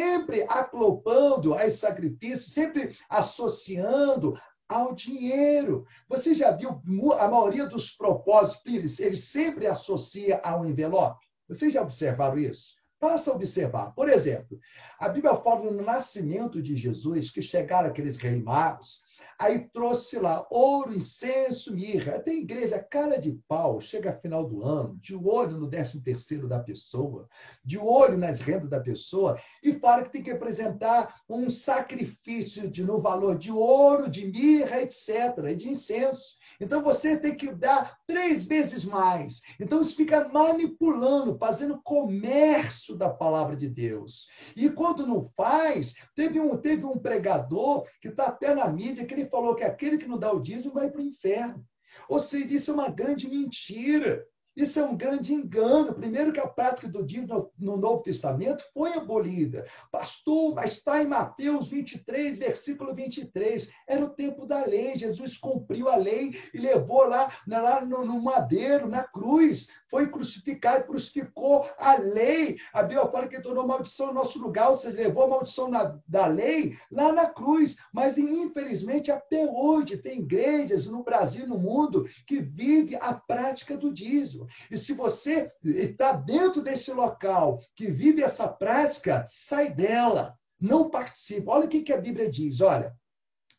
aclopando 0.47 1.53
a 1.53 1.65
esse 1.65 1.77
sacrifício, 1.77 2.49
sempre 2.49 2.95
associando 3.09 4.39
ao 4.67 4.93
dinheiro. 4.93 5.85
Você 6.09 6.35
já 6.35 6.51
viu 6.51 6.81
a 7.13 7.27
maioria 7.27 7.65
dos 7.65 7.91
propósitos, 7.91 8.99
ele 8.99 9.17
sempre 9.17 9.67
associa 9.67 10.41
a 10.43 10.57
um 10.57 10.65
envelope? 10.65 11.25
Vocês 11.47 11.73
já 11.73 11.81
observaram 11.81 12.37
isso? 12.37 12.75
Passa 12.99 13.31
a 13.31 13.35
observar. 13.35 13.93
Por 13.93 14.09
exemplo, 14.09 14.59
a 14.99 15.07
Bíblia 15.07 15.35
fala 15.35 15.71
no 15.71 15.83
nascimento 15.83 16.61
de 16.61 16.75
Jesus 16.75 17.29
que 17.29 17.41
chegaram 17.41 17.89
aqueles 17.89 18.17
reis 18.17 18.43
magos 18.43 19.01
Aí 19.39 19.67
trouxe 19.69 20.17
lá 20.19 20.45
ouro, 20.49 20.95
incenso, 20.95 21.75
mirra. 21.75 22.19
Tem 22.19 22.39
igreja 22.39 22.79
cara 22.79 23.19
de 23.19 23.39
pau, 23.47 23.79
chega 23.79 24.19
final 24.19 24.47
do 24.47 24.63
ano, 24.63 24.97
de 25.01 25.15
olho 25.15 25.57
no 25.57 25.67
décimo 25.67 26.01
terceiro 26.01 26.47
da 26.47 26.59
pessoa, 26.59 27.27
de 27.63 27.77
olho 27.77 28.17
nas 28.17 28.41
rendas 28.41 28.69
da 28.69 28.79
pessoa, 28.79 29.39
e 29.63 29.73
fala 29.73 30.03
que 30.03 30.11
tem 30.11 30.23
que 30.23 30.31
apresentar 30.31 31.21
um 31.29 31.49
sacrifício 31.49 32.69
de, 32.69 32.83
no 32.83 32.99
valor 32.99 33.37
de 33.37 33.51
ouro, 33.51 34.09
de 34.09 34.25
mirra, 34.25 34.81
etc., 34.81 35.07
e 35.51 35.55
de 35.55 35.69
incenso. 35.69 36.37
Então 36.59 36.81
você 36.81 37.17
tem 37.17 37.35
que 37.35 37.53
dar 37.53 37.97
três 38.07 38.45
vezes 38.45 38.83
mais. 38.83 39.41
Então 39.59 39.81
isso 39.81 39.95
fica 39.95 40.27
manipulando, 40.29 41.37
fazendo 41.37 41.81
comércio 41.83 42.95
da 42.95 43.09
palavra 43.09 43.55
de 43.55 43.69
Deus. 43.69 44.27
E 44.55 44.69
quando 44.69 45.05
não 45.05 45.21
faz, 45.21 45.95
teve 46.15 46.39
um, 46.39 46.57
teve 46.57 46.85
um 46.85 46.97
pregador 46.97 47.85
que 48.01 48.07
está 48.07 48.27
até 48.27 48.55
na 48.55 48.67
mídia 48.67 49.05
que 49.07 49.13
ele 49.13 49.27
falou 49.27 49.55
que 49.55 49.63
aquele 49.63 49.97
que 49.97 50.07
não 50.07 50.19
dá 50.19 50.31
o 50.31 50.41
dízimo 50.41 50.73
vai 50.73 50.89
para 50.89 51.01
o 51.01 51.03
inferno. 51.03 51.65
Ou 52.07 52.19
seja, 52.19 52.53
isso 52.53 52.71
é 52.71 52.73
uma 52.73 52.89
grande 52.89 53.27
mentira. 53.27 54.25
Isso 54.57 54.79
é 54.79 54.83
um 54.83 54.97
grande 54.97 55.35
engano. 55.35 55.93
Primeiro 55.93 56.33
que 56.33 56.39
a 56.39 56.47
prática 56.47 56.87
do 56.87 57.05
dízimo 57.05 57.51
no 57.59 57.77
Novo 57.77 58.01
Testamento 58.01 58.63
foi 58.73 58.93
abolida. 58.93 59.67
Pastor, 59.91 60.55
mas 60.55 60.71
está 60.71 60.99
em 61.03 61.05
Mateus 61.05 61.69
23, 61.69 62.39
versículo 62.39 62.95
23. 62.95 63.71
Era 63.87 64.03
o 64.03 64.09
tempo 64.09 64.47
da 64.47 64.65
lei. 64.65 64.97
Jesus 64.97 65.37
cumpriu 65.37 65.89
a 65.89 65.95
lei 65.95 66.35
e 66.51 66.57
levou 66.57 67.05
lá, 67.07 67.31
lá 67.45 67.85
no, 67.85 68.03
no 68.03 68.19
madeiro, 68.19 68.87
na 68.87 69.03
cruz. 69.03 69.69
Foi 69.89 70.09
crucificado, 70.09 70.87
crucificou 70.87 71.69
a 71.77 71.95
lei. 71.97 72.57
A 72.73 72.81
Bíblia 72.81 73.05
fala 73.09 73.27
que 73.27 73.39
tornou 73.39 73.67
maldição 73.67 74.07
no 74.07 74.13
nosso 74.13 74.41
lugar, 74.41 74.69
ou 74.69 74.75
seja, 74.75 74.97
levou 74.97 75.25
a 75.25 75.27
maldição 75.27 75.69
na, 75.69 75.99
da 76.07 76.25
lei 76.25 76.75
lá 76.91 77.13
na 77.13 77.27
cruz. 77.27 77.77
Mas, 77.93 78.17
infelizmente, 78.17 79.11
até 79.11 79.45
hoje 79.45 79.97
tem 79.97 80.21
igrejas 80.21 80.87
no 80.87 81.03
Brasil 81.03 81.45
no 81.45 81.59
mundo 81.59 82.09
que 82.25 82.39
vive 82.41 82.95
a 82.95 83.13
prática 83.13 83.77
do 83.77 83.93
dízimo. 83.93 84.46
E 84.69 84.77
se 84.77 84.93
você 84.93 85.49
está 85.63 86.13
dentro 86.13 86.61
desse 86.61 86.91
local 86.91 87.59
que 87.75 87.89
vive 87.89 88.21
essa 88.21 88.47
prática, 88.47 89.23
sai 89.27 89.73
dela, 89.73 90.37
não 90.59 90.89
participa. 90.89 91.51
Olha 91.51 91.65
o 91.65 91.69
que, 91.69 91.81
que 91.81 91.93
a 91.93 92.01
Bíblia 92.01 92.29
diz, 92.29 92.61
olha. 92.61 92.95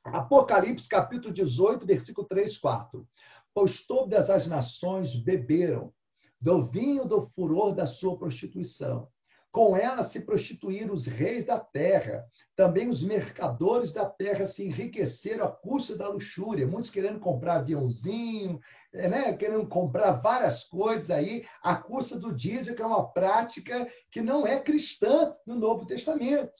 Apocalipse 0.04 0.88
capítulo 0.88 1.34
18, 1.34 1.86
versículo 1.86 2.26
3, 2.26 2.56
4. 2.56 3.06
Pois 3.52 3.86
todas 3.86 4.30
as 4.30 4.46
nações 4.46 5.14
beberam 5.14 5.92
do 6.40 6.64
vinho 6.64 7.04
do 7.04 7.22
furor 7.22 7.74
da 7.74 7.86
sua 7.86 8.16
prostituição. 8.16 9.08
Com 9.58 9.76
ela 9.76 10.04
se 10.04 10.20
prostituíram 10.20 10.94
os 10.94 11.08
reis 11.08 11.44
da 11.44 11.58
terra. 11.58 12.24
Também 12.54 12.88
os 12.88 13.02
mercadores 13.02 13.92
da 13.92 14.06
terra 14.06 14.46
se 14.46 14.64
enriqueceram 14.64 15.46
à 15.46 15.50
custa 15.50 15.96
da 15.96 16.08
luxúria. 16.08 16.64
Muitos 16.64 16.90
querendo 16.90 17.18
comprar 17.18 17.56
aviãozinho, 17.56 18.60
é, 18.92 19.08
né? 19.08 19.32
querendo 19.32 19.66
comprar 19.66 20.12
várias 20.12 20.62
coisas 20.62 21.10
aí, 21.10 21.44
à 21.60 21.74
custa 21.74 22.20
do 22.20 22.32
dízimo, 22.32 22.76
que 22.76 22.82
é 22.82 22.86
uma 22.86 23.10
prática 23.10 23.90
que 24.12 24.20
não 24.20 24.46
é 24.46 24.60
cristã 24.60 25.34
no 25.44 25.56
Novo 25.56 25.84
Testamento. 25.84 26.54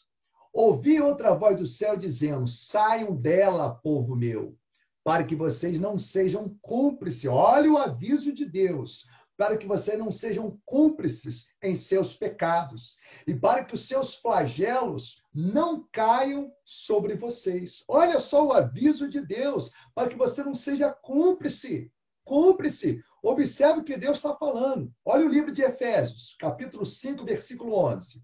Ouvi 0.53 1.01
outra 1.01 1.37
voz 1.37 1.57
do 1.57 1.67
céu 1.67 1.97
dizendo: 1.97 2.49
saiam 2.49 3.15
dela, 3.15 3.77
povo 3.77 4.17
meu, 4.17 4.57
para 5.05 5.23
que 5.23 5.37
vocês 5.37 5.79
não 5.79 6.01
sejam 6.01 6.53
cúmplices. 6.61 7.27
Olha 7.27 7.71
o 7.71 7.79
aviso 7.79 8.33
de 8.33 8.45
Deus 8.45 9.07
para 9.39 9.57
que 9.57 9.69
vocês 9.69 9.97
não 9.97 10.11
sejam 10.11 10.61
cúmplices 10.67 11.53
em 11.63 11.77
seus 11.77 12.17
pecados 12.17 12.99
e 13.25 13.33
para 13.33 13.63
que 13.63 13.73
os 13.73 13.87
seus 13.87 14.17
flagelos 14.17 15.23
não 15.33 15.87
caiam 15.93 16.53
sobre 16.65 17.15
vocês. 17.15 17.85
Olha 17.87 18.19
só 18.19 18.45
o 18.45 18.53
aviso 18.53 19.09
de 19.09 19.21
Deus, 19.21 19.71
para 19.95 20.09
que 20.09 20.17
você 20.17 20.43
não 20.43 20.55
seja 20.55 20.91
cúmplice. 20.91 21.93
Cúmplice. 22.25 23.01
Observe 23.23 23.81
o 23.81 23.85
que 23.85 23.97
Deus 23.97 24.19
está 24.19 24.35
falando. 24.35 24.93
Olha 25.05 25.25
o 25.25 25.31
livro 25.31 25.53
de 25.53 25.63
Efésios, 25.63 26.37
capítulo 26.39 26.85
5, 26.85 27.25
versículo 27.25 27.75
11. 27.75 28.21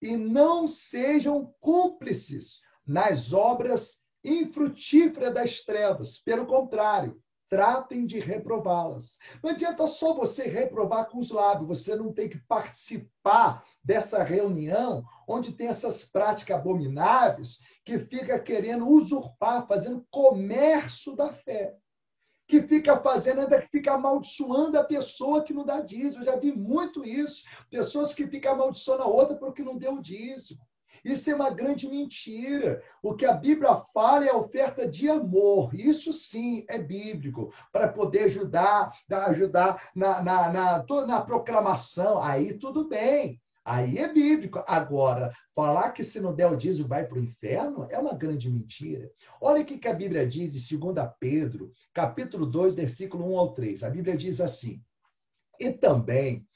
E 0.00 0.16
não 0.16 0.66
sejam 0.66 1.54
cúmplices 1.60 2.62
nas 2.86 3.34
obras 3.34 4.02
infrutíferas 4.24 5.34
das 5.34 5.60
trevas. 5.60 6.18
Pelo 6.18 6.46
contrário, 6.46 7.22
tratem 7.48 8.06
de 8.06 8.18
reprová-las. 8.18 9.18
Não 9.42 9.50
adianta 9.50 9.86
só 9.86 10.14
você 10.14 10.44
reprovar 10.44 11.08
com 11.08 11.18
os 11.18 11.30
lábios, 11.30 11.78
você 11.78 11.96
não 11.96 12.12
tem 12.12 12.28
que 12.28 12.38
participar 12.38 13.64
dessa 13.82 14.22
reunião 14.22 15.04
onde 15.28 15.52
tem 15.52 15.68
essas 15.68 16.04
práticas 16.04 16.56
abomináveis 16.56 17.62
que 17.84 17.98
fica 17.98 18.38
querendo 18.38 18.88
usurpar, 18.88 19.66
fazendo 19.66 20.06
comércio 20.10 21.14
da 21.14 21.32
fé. 21.32 21.76
Que 22.46 22.62
fica 22.62 23.00
fazendo, 23.00 23.40
ainda 23.40 23.60
que 23.60 23.68
fica 23.68 23.94
amaldiçoando 23.94 24.78
a 24.78 24.84
pessoa 24.84 25.42
que 25.42 25.54
não 25.54 25.64
dá 25.64 25.80
dízimo. 25.80 26.22
Eu 26.22 26.26
já 26.26 26.36
vi 26.36 26.52
muito 26.52 27.04
isso. 27.04 27.44
Pessoas 27.70 28.12
que 28.12 28.26
ficam 28.26 28.52
amaldiçoando 28.52 29.02
a 29.02 29.06
outra 29.06 29.36
porque 29.36 29.62
não 29.62 29.78
deu 29.78 29.98
dízimo. 30.00 30.60
Isso 31.04 31.30
é 31.30 31.34
uma 31.34 31.50
grande 31.50 31.86
mentira. 31.86 32.82
O 33.02 33.14
que 33.14 33.26
a 33.26 33.34
Bíblia 33.34 33.82
fala 33.92 34.24
é 34.24 34.30
a 34.30 34.36
oferta 34.36 34.88
de 34.88 35.08
amor. 35.08 35.74
Isso 35.74 36.12
sim 36.12 36.64
é 36.68 36.78
bíblico, 36.78 37.52
para 37.70 37.88
poder 37.88 38.24
ajudar, 38.24 38.92
ajudar 39.10 39.90
na, 39.94 40.22
na, 40.22 40.50
na, 40.50 40.84
na 41.06 41.20
proclamação. 41.20 42.22
Aí 42.22 42.54
tudo 42.54 42.88
bem. 42.88 43.40
Aí 43.64 43.98
é 43.98 44.12
bíblico. 44.12 44.62
Agora, 44.66 45.32
falar 45.54 45.90
que 45.92 46.04
se 46.04 46.20
não 46.20 46.34
der 46.34 46.50
o 46.50 46.56
dízimo 46.56 46.86
vai 46.86 47.06
para 47.06 47.18
o 47.18 47.22
inferno 47.22 47.86
é 47.90 47.98
uma 47.98 48.14
grande 48.14 48.50
mentira. 48.50 49.10
Olha 49.40 49.62
o 49.62 49.64
que 49.64 49.88
a 49.88 49.94
Bíblia 49.94 50.26
diz 50.26 50.70
em 50.70 50.78
2 50.78 50.94
Pedro, 51.18 51.72
capítulo 51.92 52.44
2, 52.44 52.74
versículo 52.74 53.32
1 53.32 53.38
ao 53.38 53.54
3. 53.54 53.82
A 53.82 53.90
Bíblia 53.90 54.16
diz 54.16 54.40
assim: 54.40 54.82
E 55.58 55.72
também 55.72 56.46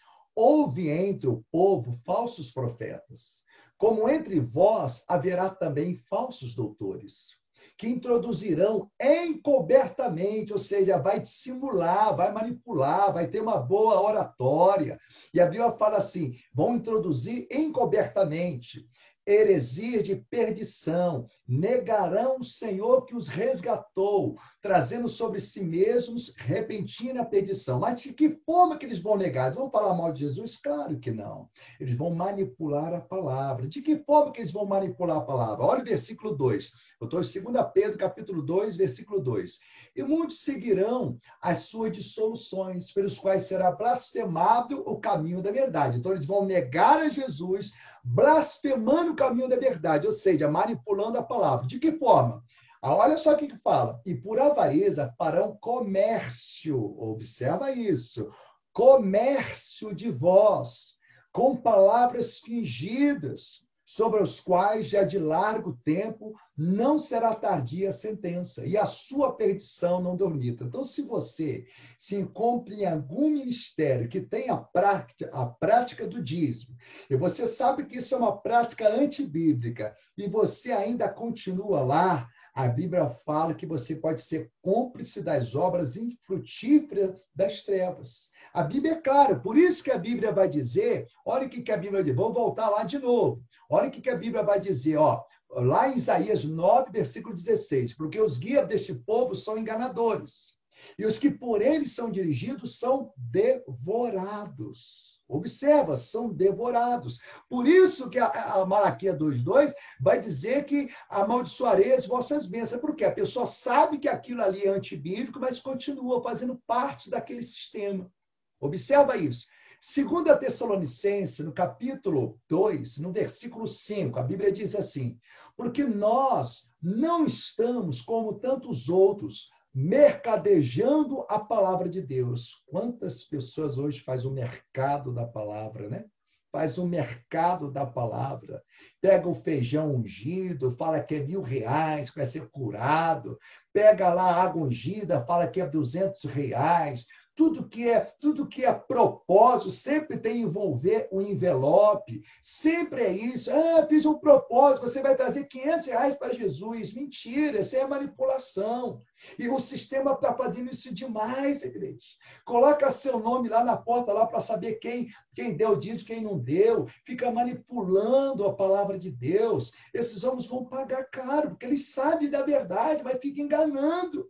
houve 0.40 0.88
entre 0.88 1.28
o 1.28 1.44
povo 1.50 1.92
falsos 2.06 2.52
profetas, 2.52 3.42
como 3.76 4.08
entre 4.08 4.38
vós 4.38 5.04
haverá 5.08 5.50
também 5.50 5.96
falsos 5.96 6.54
doutores, 6.54 7.36
que 7.76 7.88
introduzirão 7.88 8.88
encobertamente, 9.02 10.52
ou 10.52 10.58
seja, 10.60 10.96
vai 10.96 11.18
dissimular, 11.18 12.14
vai 12.14 12.30
manipular, 12.32 13.12
vai 13.12 13.26
ter 13.26 13.40
uma 13.40 13.58
boa 13.58 14.00
oratória. 14.00 14.96
E 15.34 15.40
a 15.40 15.46
Bíblia 15.46 15.72
fala 15.72 15.96
assim: 15.96 16.36
vão 16.54 16.76
introduzir 16.76 17.48
encobertamente 17.50 18.88
heresia 19.28 20.02
de 20.02 20.16
perdição, 20.16 21.26
negarão 21.46 22.38
o 22.38 22.44
Senhor 22.44 23.04
que 23.04 23.14
os 23.14 23.28
resgatou, 23.28 24.38
trazendo 24.62 25.06
sobre 25.06 25.38
si 25.38 25.62
mesmos 25.62 26.32
repentina 26.36 27.24
perdição. 27.24 27.78
Mas 27.78 28.00
de 28.00 28.14
que 28.14 28.30
forma 28.30 28.78
que 28.78 28.86
eles 28.86 29.00
vão 29.00 29.16
negar? 29.16 29.46
Eles 29.46 29.56
vão 29.56 29.70
falar 29.70 29.94
mal 29.94 30.12
de 30.12 30.20
Jesus? 30.20 30.56
Claro 30.56 30.98
que 30.98 31.10
não. 31.10 31.48
Eles 31.78 31.94
vão 31.94 32.10
manipular 32.10 32.94
a 32.94 33.00
palavra. 33.00 33.68
De 33.68 33.82
que 33.82 33.98
forma 33.98 34.32
que 34.32 34.40
eles 34.40 34.52
vão 34.52 34.64
manipular 34.64 35.18
a 35.18 35.22
palavra? 35.22 35.64
Olha 35.64 35.82
o 35.82 35.84
versículo 35.84 36.34
2. 36.34 36.72
Eu 37.00 37.04
estou 37.04 37.20
em 37.20 37.52
2 37.52 37.66
Pedro, 37.72 37.98
capítulo 37.98 38.42
2, 38.42 38.76
versículo 38.76 39.20
2. 39.20 39.60
E 39.94 40.02
muitos 40.02 40.42
seguirão 40.42 41.18
as 41.40 41.60
suas 41.60 41.92
dissoluções, 41.92 42.90
pelos 42.92 43.18
quais 43.18 43.44
será 43.44 43.70
blasfemado 43.70 44.82
o 44.86 44.98
caminho 44.98 45.42
da 45.42 45.50
verdade. 45.50 45.98
Então, 45.98 46.12
eles 46.12 46.26
vão 46.26 46.44
negar 46.44 46.98
a 46.98 47.08
Jesus, 47.08 47.72
blasfemando 48.10 49.12
o 49.12 49.16
caminho 49.16 49.48
da 49.48 49.56
verdade, 49.56 50.06
ou 50.06 50.12
seja, 50.12 50.50
manipulando 50.50 51.18
a 51.18 51.22
palavra. 51.22 51.66
De 51.66 51.78
que 51.78 51.92
forma? 51.92 52.42
Ah, 52.80 52.94
olha 52.94 53.18
só 53.18 53.34
o 53.34 53.36
que, 53.36 53.54
fala. 53.58 54.00
E 54.06 54.14
por 54.14 54.40
avareza 54.40 55.12
farão 55.18 55.56
comércio. 55.60 56.98
Observa 56.98 57.70
isso. 57.72 58.30
Comércio 58.72 59.94
de 59.94 60.10
vós, 60.10 60.94
com 61.32 61.56
palavras 61.56 62.38
fingidas, 62.38 63.66
sobre 63.88 64.22
os 64.22 64.38
quais 64.38 64.86
já 64.86 65.02
de 65.02 65.18
largo 65.18 65.72
tempo 65.82 66.34
não 66.54 66.98
será 66.98 67.34
tardia 67.34 67.88
a 67.88 67.92
sentença, 67.92 68.66
e 68.66 68.76
a 68.76 68.84
sua 68.84 69.34
perdição 69.34 69.98
não 69.98 70.14
dormita. 70.14 70.64
Então, 70.64 70.84
se 70.84 71.00
você 71.00 71.64
se 71.98 72.14
encontra 72.14 72.74
em 72.74 72.84
algum 72.84 73.30
ministério 73.30 74.06
que 74.06 74.20
tem 74.20 74.50
a 74.50 74.58
prática, 74.58 75.30
a 75.32 75.46
prática 75.46 76.06
do 76.06 76.22
dízimo, 76.22 76.76
e 77.08 77.16
você 77.16 77.46
sabe 77.46 77.86
que 77.86 77.96
isso 77.96 78.14
é 78.14 78.18
uma 78.18 78.36
prática 78.36 78.94
antibíblica, 78.94 79.96
e 80.18 80.28
você 80.28 80.70
ainda 80.70 81.08
continua 81.08 81.80
lá, 81.80 82.28
a 82.52 82.68
Bíblia 82.68 83.08
fala 83.08 83.54
que 83.54 83.64
você 83.64 83.96
pode 83.96 84.20
ser 84.20 84.50
cúmplice 84.60 85.22
das 85.22 85.54
obras 85.54 85.96
infrutíferas 85.96 87.16
das 87.34 87.62
trevas. 87.62 88.28
A 88.52 88.62
Bíblia 88.62 88.92
é 88.92 89.00
clara, 89.00 89.38
por 89.38 89.56
isso 89.56 89.84
que 89.84 89.90
a 89.90 89.98
Bíblia 89.98 90.32
vai 90.32 90.48
dizer, 90.48 91.06
olha 91.24 91.46
o 91.46 91.48
que, 91.48 91.70
a 91.70 91.76
Bíblia 91.76 92.02
diz, 92.02 92.14
vamos 92.14 92.34
voltar 92.34 92.68
lá 92.68 92.82
de 92.82 92.98
novo. 92.98 93.42
Olha 93.68 93.88
o 93.88 93.90
que, 93.90 94.08
a 94.08 94.16
Bíblia 94.16 94.42
vai 94.42 94.58
dizer, 94.58 94.96
ó, 94.96 95.22
lá 95.50 95.88
em 95.88 95.96
Isaías 95.96 96.44
9, 96.44 96.90
versículo 96.90 97.34
16, 97.34 97.94
porque 97.94 98.20
os 98.20 98.38
guias 98.38 98.66
deste 98.66 98.94
povo 98.94 99.34
são 99.34 99.58
enganadores, 99.58 100.56
e 100.98 101.04
os 101.04 101.18
que 101.18 101.30
por 101.30 101.60
eles 101.60 101.92
são 101.92 102.10
dirigidos 102.10 102.78
são 102.78 103.12
devorados. 103.16 105.08
Observa, 105.28 105.94
são 105.94 106.32
devorados. 106.32 107.20
Por 107.50 107.68
isso 107.68 108.08
que 108.08 108.18
a, 108.18 108.28
a 108.28 108.64
Malaquia 108.64 109.14
2,2 109.14 109.74
vai 110.00 110.18
dizer 110.18 110.64
que 110.64 110.88
amaldiçoarei 111.10 111.92
as 111.92 112.06
vossas 112.06 112.46
bênçãos. 112.46 112.80
Porque 112.80 113.04
a 113.04 113.12
pessoa 113.12 113.44
sabe 113.44 113.98
que 113.98 114.08
aquilo 114.08 114.42
ali 114.42 114.64
é 114.64 114.70
antibíblico, 114.70 115.38
mas 115.38 115.60
continua 115.60 116.22
fazendo 116.22 116.58
parte 116.66 117.10
daquele 117.10 117.42
sistema. 117.42 118.10
Observa 118.58 119.18
isso. 119.18 119.46
Segundo 119.80 120.28
a 120.28 120.36
Tessalonicense, 120.36 121.40
no 121.44 121.52
capítulo 121.52 122.40
2, 122.48 122.98
no 122.98 123.12
versículo 123.12 123.64
5, 123.64 124.18
a 124.18 124.22
Bíblia 124.24 124.50
diz 124.50 124.74
assim: 124.74 125.16
Porque 125.56 125.84
nós 125.84 126.72
não 126.82 127.24
estamos 127.24 128.02
como 128.02 128.40
tantos 128.40 128.88
outros, 128.88 129.50
mercadejando 129.72 131.24
a 131.28 131.38
palavra 131.38 131.88
de 131.88 132.02
Deus. 132.02 132.64
Quantas 132.66 133.22
pessoas 133.22 133.78
hoje 133.78 134.00
faz 134.00 134.24
o 134.24 134.32
mercado 134.32 135.14
da 135.14 135.24
palavra, 135.24 135.88
né? 135.88 136.06
Faz 136.50 136.76
o 136.76 136.84
mercado 136.84 137.70
da 137.70 137.86
palavra. 137.86 138.60
Pega 139.00 139.28
o 139.28 139.34
feijão 139.34 139.94
ungido, 139.94 140.72
fala 140.72 141.00
que 141.00 141.14
é 141.14 141.20
mil 141.24 141.40
reais, 141.40 142.10
vai 142.10 142.26
ser 142.26 142.48
curado. 142.50 143.38
Pega 143.72 144.12
lá 144.12 144.24
a 144.24 144.42
água 144.42 144.64
ungida, 144.64 145.24
fala 145.24 145.46
que 145.46 145.60
é 145.60 145.66
duzentos 145.68 146.24
reais 146.24 147.06
tudo 147.38 147.68
que 147.68 147.88
é 147.88 148.00
tudo 148.00 148.48
que 148.48 148.64
é 148.64 148.72
propósito 148.72 149.70
sempre 149.70 150.18
tem 150.18 150.40
envolver 150.40 151.08
um 151.12 151.20
envelope, 151.22 152.20
sempre 152.42 153.02
é 153.02 153.12
isso. 153.12 153.48
Ah, 153.52 153.86
fiz 153.88 154.04
um 154.04 154.18
propósito, 154.18 154.88
você 154.88 155.00
vai 155.00 155.14
trazer 155.14 155.44
500 155.44 155.86
reais 155.86 156.16
para 156.16 156.34
Jesus. 156.34 156.92
Mentira, 156.92 157.60
isso 157.60 157.76
é 157.76 157.86
manipulação. 157.86 159.00
E 159.38 159.48
o 159.48 159.60
sistema 159.60 160.14
está 160.14 160.34
fazendo 160.34 160.68
isso 160.68 160.92
demais, 160.92 161.62
igreja. 161.62 162.16
Coloca 162.44 162.90
seu 162.90 163.20
nome 163.20 163.48
lá 163.48 163.62
na 163.62 163.76
porta 163.76 164.12
lá 164.12 164.26
para 164.26 164.40
saber 164.40 164.80
quem 164.80 165.08
quem 165.32 165.56
deu 165.56 165.76
diz, 165.76 166.02
quem 166.02 166.20
não 166.20 166.36
deu. 166.36 166.88
Fica 167.06 167.30
manipulando 167.30 168.44
a 168.44 168.52
palavra 168.52 168.98
de 168.98 169.12
Deus. 169.12 169.72
Esses 169.94 170.24
homens 170.24 170.48
vão 170.48 170.64
pagar 170.64 171.04
caro, 171.04 171.50
porque 171.50 171.66
eles 171.66 171.94
sabem 171.94 172.28
da 172.28 172.42
verdade, 172.42 173.04
mas 173.04 173.20
fica 173.20 173.40
enganando. 173.40 174.28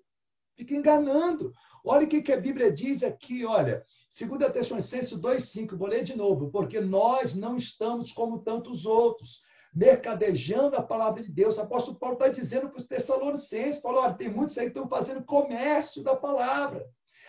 Fica 0.59 0.75
enganando. 0.75 1.55
Olha 1.91 2.05
o 2.05 2.07
que, 2.07 2.21
que 2.21 2.33
a 2.33 2.39
Bíblia 2.39 2.71
diz 2.71 3.03
aqui, 3.03 3.47
olha. 3.47 3.83
2 4.11 4.53
Tessalonicenses 4.53 5.19
2,5, 5.19 5.75
vou 5.75 5.89
ler 5.89 6.05
de 6.05 6.15
novo. 6.15 6.51
Porque 6.51 6.83
nós 6.83 7.35
não 7.35 7.57
estamos 7.57 8.13
como 8.13 8.41
tantos 8.41 8.85
outros, 8.85 9.41
mercadejando 9.75 10.77
a 10.77 10.83
palavra 10.83 11.23
de 11.23 11.33
Deus. 11.33 11.57
O 11.57 11.63
apóstolo 11.63 11.99
Paulo 11.99 12.17
está 12.17 12.29
dizendo 12.29 12.69
para 12.69 12.79
os 12.79 12.87
Tessalonicenses, 12.87 13.81
Paulo, 13.81 14.01
olha, 14.01 14.13
tem 14.13 14.29
muitos 14.29 14.59
aí 14.59 14.67
que 14.67 14.79
estão 14.79 14.87
fazendo 14.87 15.25
comércio 15.25 16.03
da 16.03 16.15
palavra. 16.15 16.87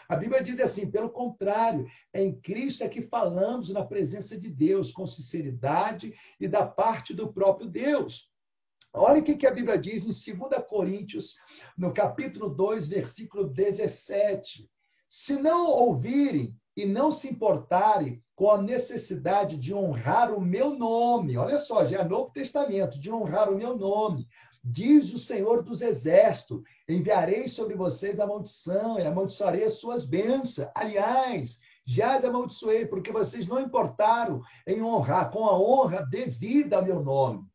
A 0.09 0.17
Bíblia 0.17 0.43
diz 0.43 0.59
assim, 0.59 0.91
pelo 0.91 1.09
contrário, 1.09 1.87
é 2.11 2.21
em 2.21 2.35
Cristo 2.35 2.83
é 2.83 2.89
que 2.89 3.01
falamos 3.01 3.69
na 3.69 3.85
presença 3.85 4.37
de 4.37 4.49
Deus, 4.49 4.91
com 4.91 5.07
sinceridade 5.07 6.13
e 6.37 6.49
da 6.49 6.65
parte 6.65 7.13
do 7.13 7.31
próprio 7.31 7.69
Deus. 7.69 8.29
Olha 8.93 9.21
o 9.21 9.23
que 9.23 9.45
a 9.45 9.51
Bíblia 9.51 9.77
diz 9.77 10.03
em 10.03 10.37
2 10.37 10.65
Coríntios, 10.67 11.35
no 11.77 11.93
capítulo 11.93 12.49
2, 12.49 12.87
versículo 12.87 13.47
17. 13.47 14.67
Se 15.07 15.33
não 15.33 15.67
ouvirem 15.67 16.55
e 16.75 16.85
não 16.85 17.11
se 17.11 17.29
importarem 17.29 18.23
com 18.35 18.49
a 18.49 18.61
necessidade 18.61 19.57
de 19.57 19.73
honrar 19.73 20.33
o 20.33 20.41
meu 20.41 20.75
nome, 20.75 21.37
olha 21.37 21.57
só, 21.57 21.85
já 21.85 21.99
é 21.99 22.03
Novo 22.03 22.33
Testamento, 22.33 22.99
de 22.99 23.11
honrar 23.11 23.51
o 23.51 23.55
meu 23.55 23.77
nome, 23.77 24.27
diz 24.63 25.13
o 25.13 25.19
Senhor 25.19 25.63
dos 25.63 25.81
Exércitos: 25.81 26.61
enviarei 26.87 27.47
sobre 27.47 27.75
vocês 27.75 28.19
a 28.19 28.25
maldição 28.25 28.99
e 28.99 29.05
amaldiçoarei 29.05 29.65
as 29.65 29.73
suas 29.73 30.05
bênçãos. 30.05 30.69
Aliás, 30.73 31.59
já 31.85 32.17
amaldiçoei, 32.17 32.85
porque 32.85 33.11
vocês 33.11 33.47
não 33.47 33.59
importaram 33.59 34.41
em 34.65 34.81
honrar 34.81 35.31
com 35.31 35.45
a 35.45 35.59
honra 35.59 36.05
devida 36.05 36.77
ao 36.77 36.85
meu 36.85 37.03
nome. 37.03 37.48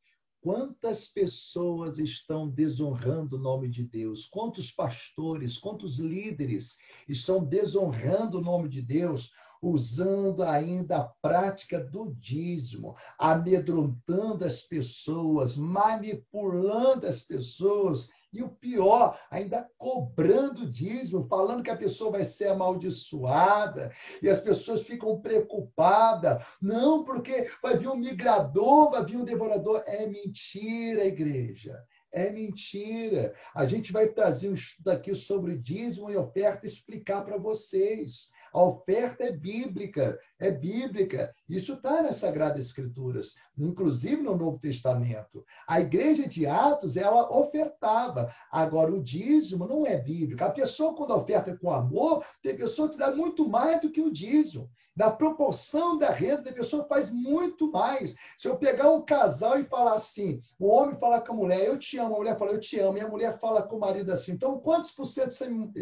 Quantas 0.45 1.09
pessoas 1.09 1.99
estão 1.99 2.47
desonrando 2.51 3.37
o 3.37 3.41
nome 3.41 3.67
de 3.67 3.83
Deus? 3.83 4.27
Quantos 4.27 4.71
pastores, 4.71 5.57
quantos 5.57 5.99
líderes 5.99 6.77
estão 7.09 7.43
desonrando 7.43 8.37
o 8.37 8.43
nome 8.43 8.69
de 8.69 8.83
Deus, 8.83 9.33
usando 9.63 10.43
ainda 10.43 10.99
a 10.99 11.05
prática 11.23 11.83
do 11.83 12.15
dízimo, 12.17 12.95
amedrontando 13.19 14.45
as 14.45 14.61
pessoas, 14.61 15.57
manipulando 15.57 17.07
as 17.07 17.23
pessoas 17.23 18.11
e 18.35 18.43
o 18.43 18.49
pior, 18.49 19.19
ainda 19.31 19.71
cobrando 19.79 20.69
dízimo, 20.69 21.27
falando 21.29 21.63
que 21.63 21.71
a 21.71 21.77
pessoa 21.77 22.11
vai 22.11 22.25
ser 22.25 22.49
amaldiçoada, 22.49 23.93
e 24.21 24.29
as 24.29 24.41
pessoas 24.41 24.83
ficam 24.83 25.21
preocupadas. 25.21 26.45
Não, 26.61 27.05
porque 27.05 27.49
vai 27.63 27.79
vir 27.79 27.89
um 27.89 27.97
migrador, 27.97 28.91
vai 28.91 29.05
vir 29.05 29.17
um 29.17 29.25
devorador. 29.25 29.85
É 29.87 30.05
mentira, 30.07 31.05
igreja. 31.05 31.81
É 32.13 32.31
mentira. 32.31 33.35
A 33.55 33.67
gente 33.67 33.93
vai 33.93 34.09
trazer 34.09 34.49
um 34.49 34.55
estudo 34.55 34.89
aqui 34.91 35.15
sobre 35.15 35.57
dízimo 35.57 36.11
e 36.11 36.17
oferta 36.17 36.67
explicar 36.67 37.25
para 37.25 37.37
vocês. 37.37 38.31
A 38.55 38.63
oferta 38.63 39.25
é 39.25 39.33
bíblica, 39.33 40.17
é 40.39 40.49
bíblica. 40.49 41.35
Isso 41.49 41.73
está 41.73 42.01
nas 42.03 42.17
Sagradas 42.17 42.65
Escrituras, 42.65 43.35
inclusive 43.59 44.23
no 44.23 44.37
Novo 44.37 44.61
Testamento. 44.61 45.45
A 45.67 45.81
igreja 45.81 46.29
de 46.29 46.47
Atos, 46.47 46.97
ela 46.97 47.37
ofertava. 47.37 48.33
Agora, 48.53 48.95
o 48.95 49.03
dízimo 49.03 49.67
não 49.67 49.85
é 49.85 49.99
bíblico. 49.99 50.45
A 50.45 50.51
pessoa, 50.51 50.95
quando 50.95 51.17
oferta 51.17 51.57
com 51.57 51.73
amor, 51.73 52.25
tem 52.41 52.57
pessoa 52.57 52.89
que 52.89 52.97
dá 52.97 53.13
muito 53.13 53.49
mais 53.49 53.81
do 53.81 53.91
que 53.91 54.01
o 54.01 54.13
dízimo 54.13 54.71
da 54.95 55.11
proporção 55.11 55.99
da 55.99 56.11
renda 56.11 56.43
da 56.43 56.53
pessoa 56.53 56.87
faz 56.87 57.11
muito 57.11 57.71
mais. 57.71 58.15
Se 58.39 58.49
eu 58.49 58.57
pegar 58.57 58.91
um 58.91 59.03
casal 59.03 59.59
e 59.59 59.65
falar 59.65 59.95
assim, 59.95 60.41
o 60.59 60.69
homem 60.69 60.97
fala 60.97 61.21
com 61.21 61.33
a 61.33 61.37
mulher, 61.37 61.67
eu 61.67 61.79
te 61.79 61.99
amo, 61.99 62.15
a 62.15 62.19
mulher 62.19 62.39
fala, 62.39 62.53
eu 62.53 62.61
te 62.61 62.79
amo, 62.79 62.99
e 62.99 63.01
a 63.01 63.09
mulher 63.09 63.39
fala 63.39 63.63
com 63.63 63.77
o 63.77 63.81
marido 63.81 64.13
assim, 64.13 64.33
então 64.33 64.59
quantos 64.61 64.93
por 64.93 65.05
cento 65.05 65.35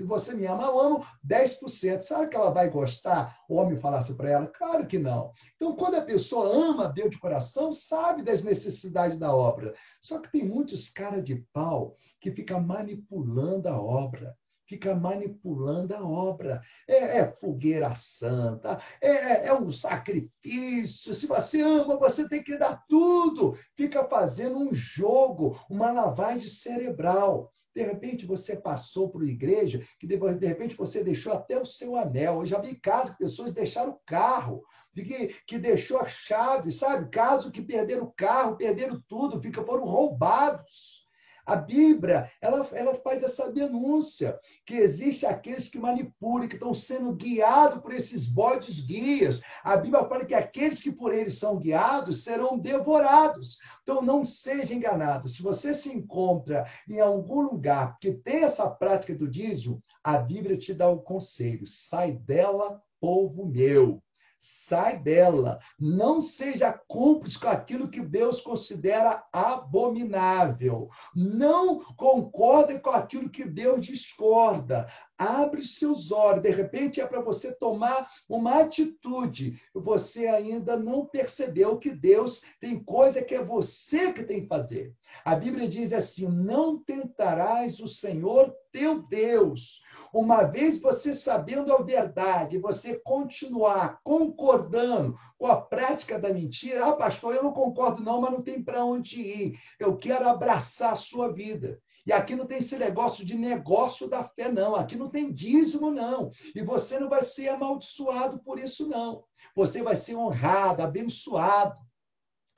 você 0.07 0.35
me 0.35 0.47
ama? 0.47 0.65
Eu 0.65 0.81
amo 0.81 1.07
10%. 1.27 2.01
Sabe 2.01 2.29
que 2.29 2.37
ela 2.37 2.51
vai 2.51 2.71
gostar? 2.71 3.37
O 3.49 3.57
homem 3.57 3.79
falasse 3.79 4.15
para 4.15 4.31
ela? 4.31 4.47
Claro 4.47 4.87
que 4.87 4.99
não. 4.99 5.33
Então, 5.57 5.77
quando 5.77 5.97
a 5.97 6.03
pessoa 6.03 6.49
ama 6.49 6.89
Deus 6.89 7.11
de 7.11 7.19
coração, 7.19 7.73
sabe 7.73 8.23
das 8.23 8.43
necessidades 8.43 9.19
da 9.19 9.35
obra. 9.35 9.75
Só 10.01 10.19
que 10.19 10.31
tem 10.31 10.45
muitos 10.45 10.89
cara 10.91 11.23
de 11.23 11.37
pau 11.53 11.97
que 12.21 12.31
fica 12.31 12.59
manipulando 12.59 13.69
a 13.69 13.81
obra 13.81 14.37
fica 14.73 14.95
manipulando 14.95 15.95
a 15.95 16.03
obra. 16.03 16.63
É, 16.89 17.19
é 17.19 17.31
fogueira 17.31 17.95
santa, 17.95 18.81
é, 19.03 19.11
é, 19.11 19.47
é, 19.49 19.55
um 19.55 19.71
sacrifício. 19.71 21.13
Se 21.13 21.27
você 21.27 21.61
ama, 21.61 21.99
você 21.99 22.27
tem 22.27 22.43
que 22.43 22.57
dar 22.57 22.83
tudo. 22.89 23.59
Fica 23.77 24.05
fazendo 24.09 24.59
um 24.59 24.73
jogo, 24.73 25.61
uma 25.69 25.93
lavagem 25.93 26.49
cerebral. 26.49 27.53
De 27.75 27.83
repente 27.83 28.25
você 28.25 28.57
passou 28.57 29.11
por 29.11 29.27
igreja, 29.27 29.87
que 29.99 30.07
de, 30.07 30.17
repente 30.47 30.77
você 30.77 31.05
deixou 31.05 31.35
até 31.35 31.59
o 31.59 31.67
seu 31.67 31.97
anel. 31.97 32.41
Eu 32.41 32.47
já 32.47 32.59
vi 32.59 32.75
casos 32.75 33.11
que 33.11 33.25
pessoas 33.25 33.53
deixaram 33.53 33.93
o 33.93 34.01
carro, 34.07 34.63
que, 34.95 35.37
que 35.47 35.59
deixou 35.59 35.99
a 36.01 36.07
chave, 36.07 36.73
sabe? 36.73 37.11
Caso 37.11 37.51
que 37.51 37.61
perderam 37.61 38.05
o 38.05 38.13
carro, 38.13 38.57
perderam 38.57 39.03
tudo, 39.07 39.41
fica, 39.41 39.63
foram 39.65 39.85
roubados. 39.85 41.02
A 41.45 41.57
Bíblia, 41.57 42.31
ela, 42.41 42.67
ela 42.73 42.95
faz 42.95 43.23
essa 43.23 43.51
denúncia, 43.51 44.39
que 44.65 44.75
existe 44.75 45.27
aqueles 45.27 45.69
que 45.69 45.79
manipulam, 45.79 46.49
que 46.49 46.55
estão 46.55 46.73
sendo 46.73 47.13
guiados 47.13 47.83
por 47.83 47.93
esses 47.93 48.27
bodes 48.27 48.81
guias. 48.81 49.43
A 49.65 49.77
Bíblia 49.77 50.05
fala 50.05 50.25
que 50.25 50.35
aqueles 50.35 50.81
que 50.81 50.93
por 50.93 51.13
eles 51.13 51.39
são 51.39 51.59
guiados 51.59 52.23
serão 52.23 52.57
devorados. 52.59 53.59
Então, 53.83 54.01
não 54.01 54.23
seja 54.25 54.75
enganado. 54.75 55.29
Se 55.29 55.43
você 55.43 55.75
se 55.75 55.93
encontra 55.93 56.67
em 56.89 57.01
algum 57.01 57.41
lugar 57.41 57.99
que 58.01 58.13
tem 58.13 58.45
essa 58.45 58.71
prática 58.71 59.15
do 59.15 59.29
dízimo, 59.29 59.83
a 60.05 60.19
Bíblia 60.19 60.57
te 60.57 60.73
dá 60.73 60.89
o 60.89 61.01
conselho: 61.01 61.67
sai 61.67 62.13
dela, 62.13 62.81
povo 63.01 63.47
meu 63.47 64.01
sai 64.45 64.99
dela. 64.99 65.61
Não 65.79 66.21
seja 66.21 66.73
cúmplice 66.73 67.39
com 67.39 67.47
aquilo 67.47 67.89
que 67.89 68.01
Deus 68.01 68.41
considera 68.41 69.25
abominável. 69.33 70.89
Não 71.15 71.79
concorde 71.95 72.81
com 72.81 72.91
aquilo 72.91 73.31
que 73.31 73.45
Deus 73.45 73.87
discorda. 73.87 74.89
Abre 75.17 75.63
seus 75.63 76.11
olhos. 76.11 76.43
De 76.43 76.51
repente 76.51 77.01
é 77.01 77.07
para 77.07 77.21
você 77.21 77.55
tomar 77.55 78.11
uma 78.29 78.63
atitude. 78.63 79.63
Você 79.73 80.27
ainda 80.27 80.77
não 80.77 81.07
percebeu 81.07 81.79
que 81.79 81.91
Deus 81.91 82.43
tem 82.61 82.83
coisa 82.83 83.23
que 83.23 83.37
é 83.37 83.45
você 83.45 84.13
que 84.13 84.25
tem 84.25 84.41
que 84.41 84.49
fazer. 84.49 84.93
A 85.25 85.37
Bíblia 85.37 85.69
diz 85.69 85.93
assim: 85.93 86.27
não 86.27 86.83
tentarás 86.83 87.79
o 87.79 87.87
Senhor 87.87 88.53
teu 88.73 89.03
Deus 89.07 89.83
uma 90.13 90.43
vez 90.43 90.79
você 90.79 91.15
sabendo 91.15 91.73
a 91.73 91.83
verdade, 91.83 92.59
você 92.59 93.01
continuar 93.03 93.99
concordando 94.05 95.17
com 95.39 95.47
a 95.47 95.61
prática 95.61 96.19
da 96.19 96.33
mentira, 96.33 96.87
ah, 96.87 96.93
pastor, 96.93 97.35
eu 97.35 97.43
não 97.43 97.53
concordo 97.53 98.03
não, 98.03 98.21
mas 98.21 98.33
não 98.33 98.43
tem 98.43 98.63
para 98.63 98.85
onde 98.85 99.21
ir. 99.21 99.59
Eu 99.81 99.97
quero 99.97 100.29
abraçar 100.29 100.93
a 100.93 100.97
sua 100.97 101.33
vida. 101.33 101.81
E 102.05 102.13
aqui 102.13 102.35
não 102.35 102.47
tem 102.47 102.59
esse 102.59 102.77
negócio 102.77 103.25
de 103.25 103.37
negócio 103.37 104.09
da 104.09 104.25
fé, 104.25 104.51
não. 104.51 104.75
Aqui 104.75 104.97
não 104.97 105.09
tem 105.09 105.33
dízimo, 105.33 105.91
não. 105.91 106.31
E 106.55 106.61
você 106.61 106.99
não 106.99 107.09
vai 107.09 107.23
ser 107.23 107.49
amaldiçoado 107.49 108.41
por 108.41 108.59
isso, 108.59 108.89
não. 108.89 109.25
Você 109.55 109.83
vai 109.83 109.95
ser 109.95 110.17
honrado, 110.17 110.83
abençoado. 110.83 111.77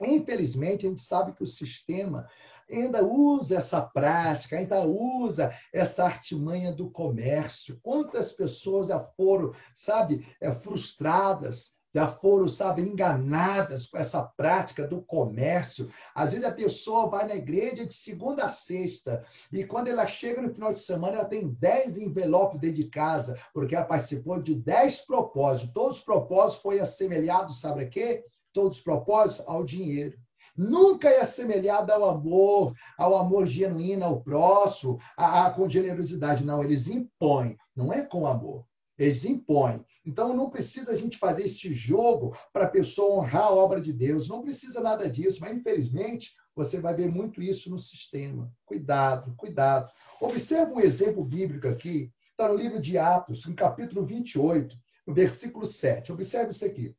Infelizmente, 0.02 0.87
a 0.87 0.88
gente 0.88 1.02
sabe 1.02 1.33
que 1.33 1.42
o 1.42 1.46
sistema 1.46 2.28
ainda 2.70 3.04
usa 3.04 3.57
essa 3.57 3.80
prática, 3.83 4.57
ainda 4.57 4.83
usa 4.83 5.52
essa 5.72 6.04
artimanha 6.04 6.72
do 6.72 6.90
comércio. 6.90 7.78
Quantas 7.83 8.33
pessoas 8.33 8.88
já 8.88 8.98
foram, 8.98 9.52
sabe, 9.74 10.26
é, 10.40 10.50
frustradas, 10.52 11.74
já 11.94 12.09
foram, 12.09 12.48
sabe, 12.48 12.83
enganadas 12.83 13.87
com 13.87 13.96
essa 13.96 14.20
prática 14.37 14.87
do 14.87 15.00
comércio. 15.00 15.88
Às 16.12 16.33
vezes 16.33 16.44
a 16.44 16.50
pessoa 16.50 17.09
vai 17.09 17.28
na 17.28 17.37
igreja 17.37 17.87
de 17.87 17.94
segunda 17.94 18.44
a 18.44 18.48
sexta 18.48 19.24
e 19.52 19.64
quando 19.64 19.87
ela 19.87 20.04
chega 20.04 20.42
no 20.42 20.52
final 20.52 20.72
de 20.72 20.80
semana, 20.80 21.18
ela 21.18 21.24
tem 21.24 21.46
dez 21.48 21.96
envelopes 21.96 22.61
dentro 22.61 22.76
de 22.76 22.90
casa, 22.90 23.38
porque 23.52 23.76
ela 23.76 23.85
participou 23.85 24.42
de 24.42 24.57
dez 24.57 25.02
propósitos. 25.02 25.72
Todos 25.72 25.98
os 25.98 26.04
propósitos 26.04 26.62
foram 26.62 26.83
assemelhados, 26.83 27.61
sabe 27.61 27.85
a 27.85 27.88
quê? 27.88 28.24
Todos 28.55 28.79
os 28.79 28.83
propósitos 28.83 29.47
ao 29.47 29.64
dinheiro 29.64 30.17
nunca 30.57 31.09
é 31.09 31.21
assemelhada 31.21 31.93
ao 31.95 32.09
amor, 32.09 32.75
ao 32.97 33.17
amor 33.17 33.47
genuíno, 33.47 34.05
ao 34.05 34.21
próximo, 34.23 35.01
a, 35.17 35.47
a, 35.47 35.51
com 35.51 35.69
generosidade. 35.69 36.45
Não, 36.45 36.62
eles 36.62 36.88
impõem, 36.88 37.59
não 37.75 37.93
é 37.93 38.03
com 38.03 38.27
amor. 38.27 38.64
Eles 38.97 39.25
impõem. 39.25 39.85
Então, 40.07 40.37
não 40.37 40.51
precisa 40.51 40.93
a 40.93 40.97
gente 40.97 41.19
fazer 41.19 41.45
esse 41.45 41.75
jogo 41.75 42.37
para 42.53 42.67
a 42.67 42.71
pessoa 42.71 43.17
honrar 43.17 43.47
a 43.47 43.55
obra 43.55 43.81
de 43.81 43.93
Deus. 43.93 44.29
Não 44.29 44.43
precisa 44.43 44.81
nada 44.81 45.11
disso, 45.11 45.40
mas, 45.40 45.57
infelizmente, 45.57 46.37
você 46.55 46.79
vai 46.79 46.95
ver 46.95 47.11
muito 47.11 47.43
isso 47.43 47.69
no 47.69 47.79
sistema. 47.79 48.53
Cuidado, 48.64 49.35
cuidado. 49.37 49.90
Observe 50.21 50.73
um 50.73 50.81
exemplo 50.81 51.25
bíblico 51.25 51.67
aqui. 51.67 52.12
Está 52.31 52.49
no 52.49 52.55
livro 52.55 52.81
de 52.81 52.97
Atos, 52.97 53.45
no 53.47 53.55
capítulo 53.55 54.05
28, 54.05 54.77
no 55.07 55.12
versículo 55.12 55.67
7. 55.67 56.12
Observe 56.12 56.53
isso 56.53 56.64
aqui. 56.64 56.95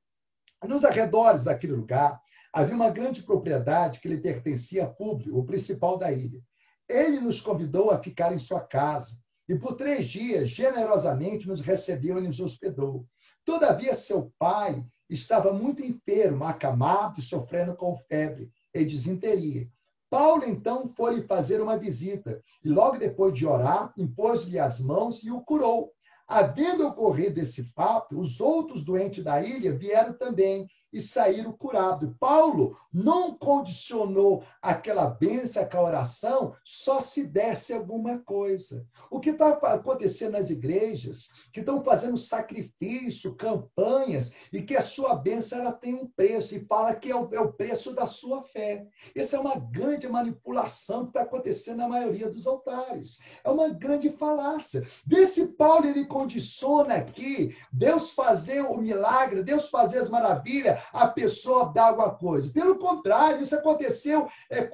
Nos 0.64 0.86
arredores 0.86 1.44
daquele 1.44 1.74
lugar, 1.74 2.20
havia 2.54 2.76
uma 2.76 2.90
grande 2.90 3.22
propriedade 3.22 4.00
que 4.00 4.08
lhe 4.08 4.18
pertencia 4.18 4.86
a 4.86 4.88
Públio, 4.88 5.38
o 5.38 5.46
principal 5.46 5.98
da 5.98 6.12
ilha. 6.12 6.42
Ele 6.88 7.20
nos 7.20 7.42
convidou 7.42 7.92
a 7.92 7.98
ficar 7.98 8.34
em 8.34 8.40
sua 8.40 8.62
casa 8.62 9.18
e 9.48 9.56
por 9.56 9.76
três 9.76 10.08
dias, 10.08 10.50
generosamente, 10.50 11.48
nos 11.48 11.62
recebeu 11.62 12.18
e 12.18 12.22
nos 12.22 12.40
hospedou. 12.40 13.06
Todavia, 13.44 13.94
seu 13.94 14.34
pai 14.40 14.84
estava 15.08 15.54
muito 15.54 15.84
enfermo, 15.84 16.46
acamado 16.46 17.20
e 17.20 17.24
sofrendo 17.24 17.76
com 17.76 17.96
febre 17.96 18.50
e 18.74 18.84
desinteria. 18.84 19.70
Paulo, 20.10 20.46
então, 20.46 20.88
foi 20.88 21.16
lhe 21.16 21.28
fazer 21.28 21.62
uma 21.62 21.78
visita 21.78 22.42
e, 22.64 22.70
logo 22.70 22.98
depois 22.98 23.38
de 23.38 23.46
orar, 23.46 23.94
impôs-lhe 23.98 24.58
as 24.58 24.80
mãos 24.80 25.24
e 25.24 25.32
o 25.32 25.42
curou. 25.42 25.92
Havendo 26.28 26.88
ocorrido 26.88 27.40
esse 27.40 27.64
fato, 27.64 28.20
os 28.20 28.42
outros 28.42 28.84
doentes 28.84 29.24
da 29.24 29.42
ilha 29.42 29.78
vieram 29.78 30.14
também 30.14 30.68
e 30.92 31.02
saíram 31.02 31.52
curados. 31.52 32.14
Paulo 32.20 32.78
não 32.94 33.38
condicionou 33.38 34.44
aquela 34.62 35.06
bênção, 35.06 35.62
aquela 35.62 35.88
oração, 35.88 36.56
só 36.64 37.00
se 37.02 37.26
desse 37.26 37.74
alguma 37.74 38.20
coisa. 38.20 38.88
O 39.12 39.20
que 39.20 39.32
está 39.32 39.50
acontecendo 39.50 40.34
nas 40.34 40.50
igrejas, 40.50 41.30
que 41.52 41.60
estão 41.60 41.84
fazendo 41.84 42.18
sacrifício, 42.18 43.36
campanhas, 43.36 44.34
e 44.52 44.62
que 44.62 44.78
a 44.78 44.82
sua 44.82 45.16
bênção 45.16 45.60
ela 45.60 45.74
tem 45.74 45.94
um 45.94 46.08
preço, 46.08 46.56
e 46.56 46.66
fala 46.66 46.96
que 46.96 47.12
é 47.12 47.16
o, 47.16 47.28
é 47.34 47.40
o 47.40 47.52
preço 47.52 47.94
da 47.94 48.08
sua 48.08 48.44
fé. 48.44 48.88
Essa 49.16 49.36
é 49.36 49.40
uma 49.40 49.58
grande 49.60 50.08
manipulação 50.08 51.04
que 51.04 51.10
está 51.10 51.22
acontecendo 51.24 51.78
na 51.78 51.90
maioria 51.90 52.30
dos 52.30 52.48
altares. 52.48 53.20
É 53.44 53.50
uma 53.50 53.70
grande 53.70 54.10
falácia. 54.10 54.88
Vê 55.06 55.26
se 55.26 55.48
Paulo 55.54 55.86
ele 55.86 56.06
condiciona 56.06 56.96
aqui 56.96 57.56
Deus 57.72 58.12
fazer 58.14 58.62
o 58.62 58.78
milagre, 58.78 59.44
Deus 59.44 59.70
fazer 59.70 60.00
as 60.00 60.10
maravilhas, 60.10 60.80
a 60.94 61.08
pessoa 61.08 61.72
dá 61.74 61.88
alguma 61.88 62.16
coisa. 62.16 62.52
Pelo 62.52 62.78
contrário, 62.78 63.42
isso 63.42 63.56
aconteceu, 63.56 64.28
é, 64.50 64.70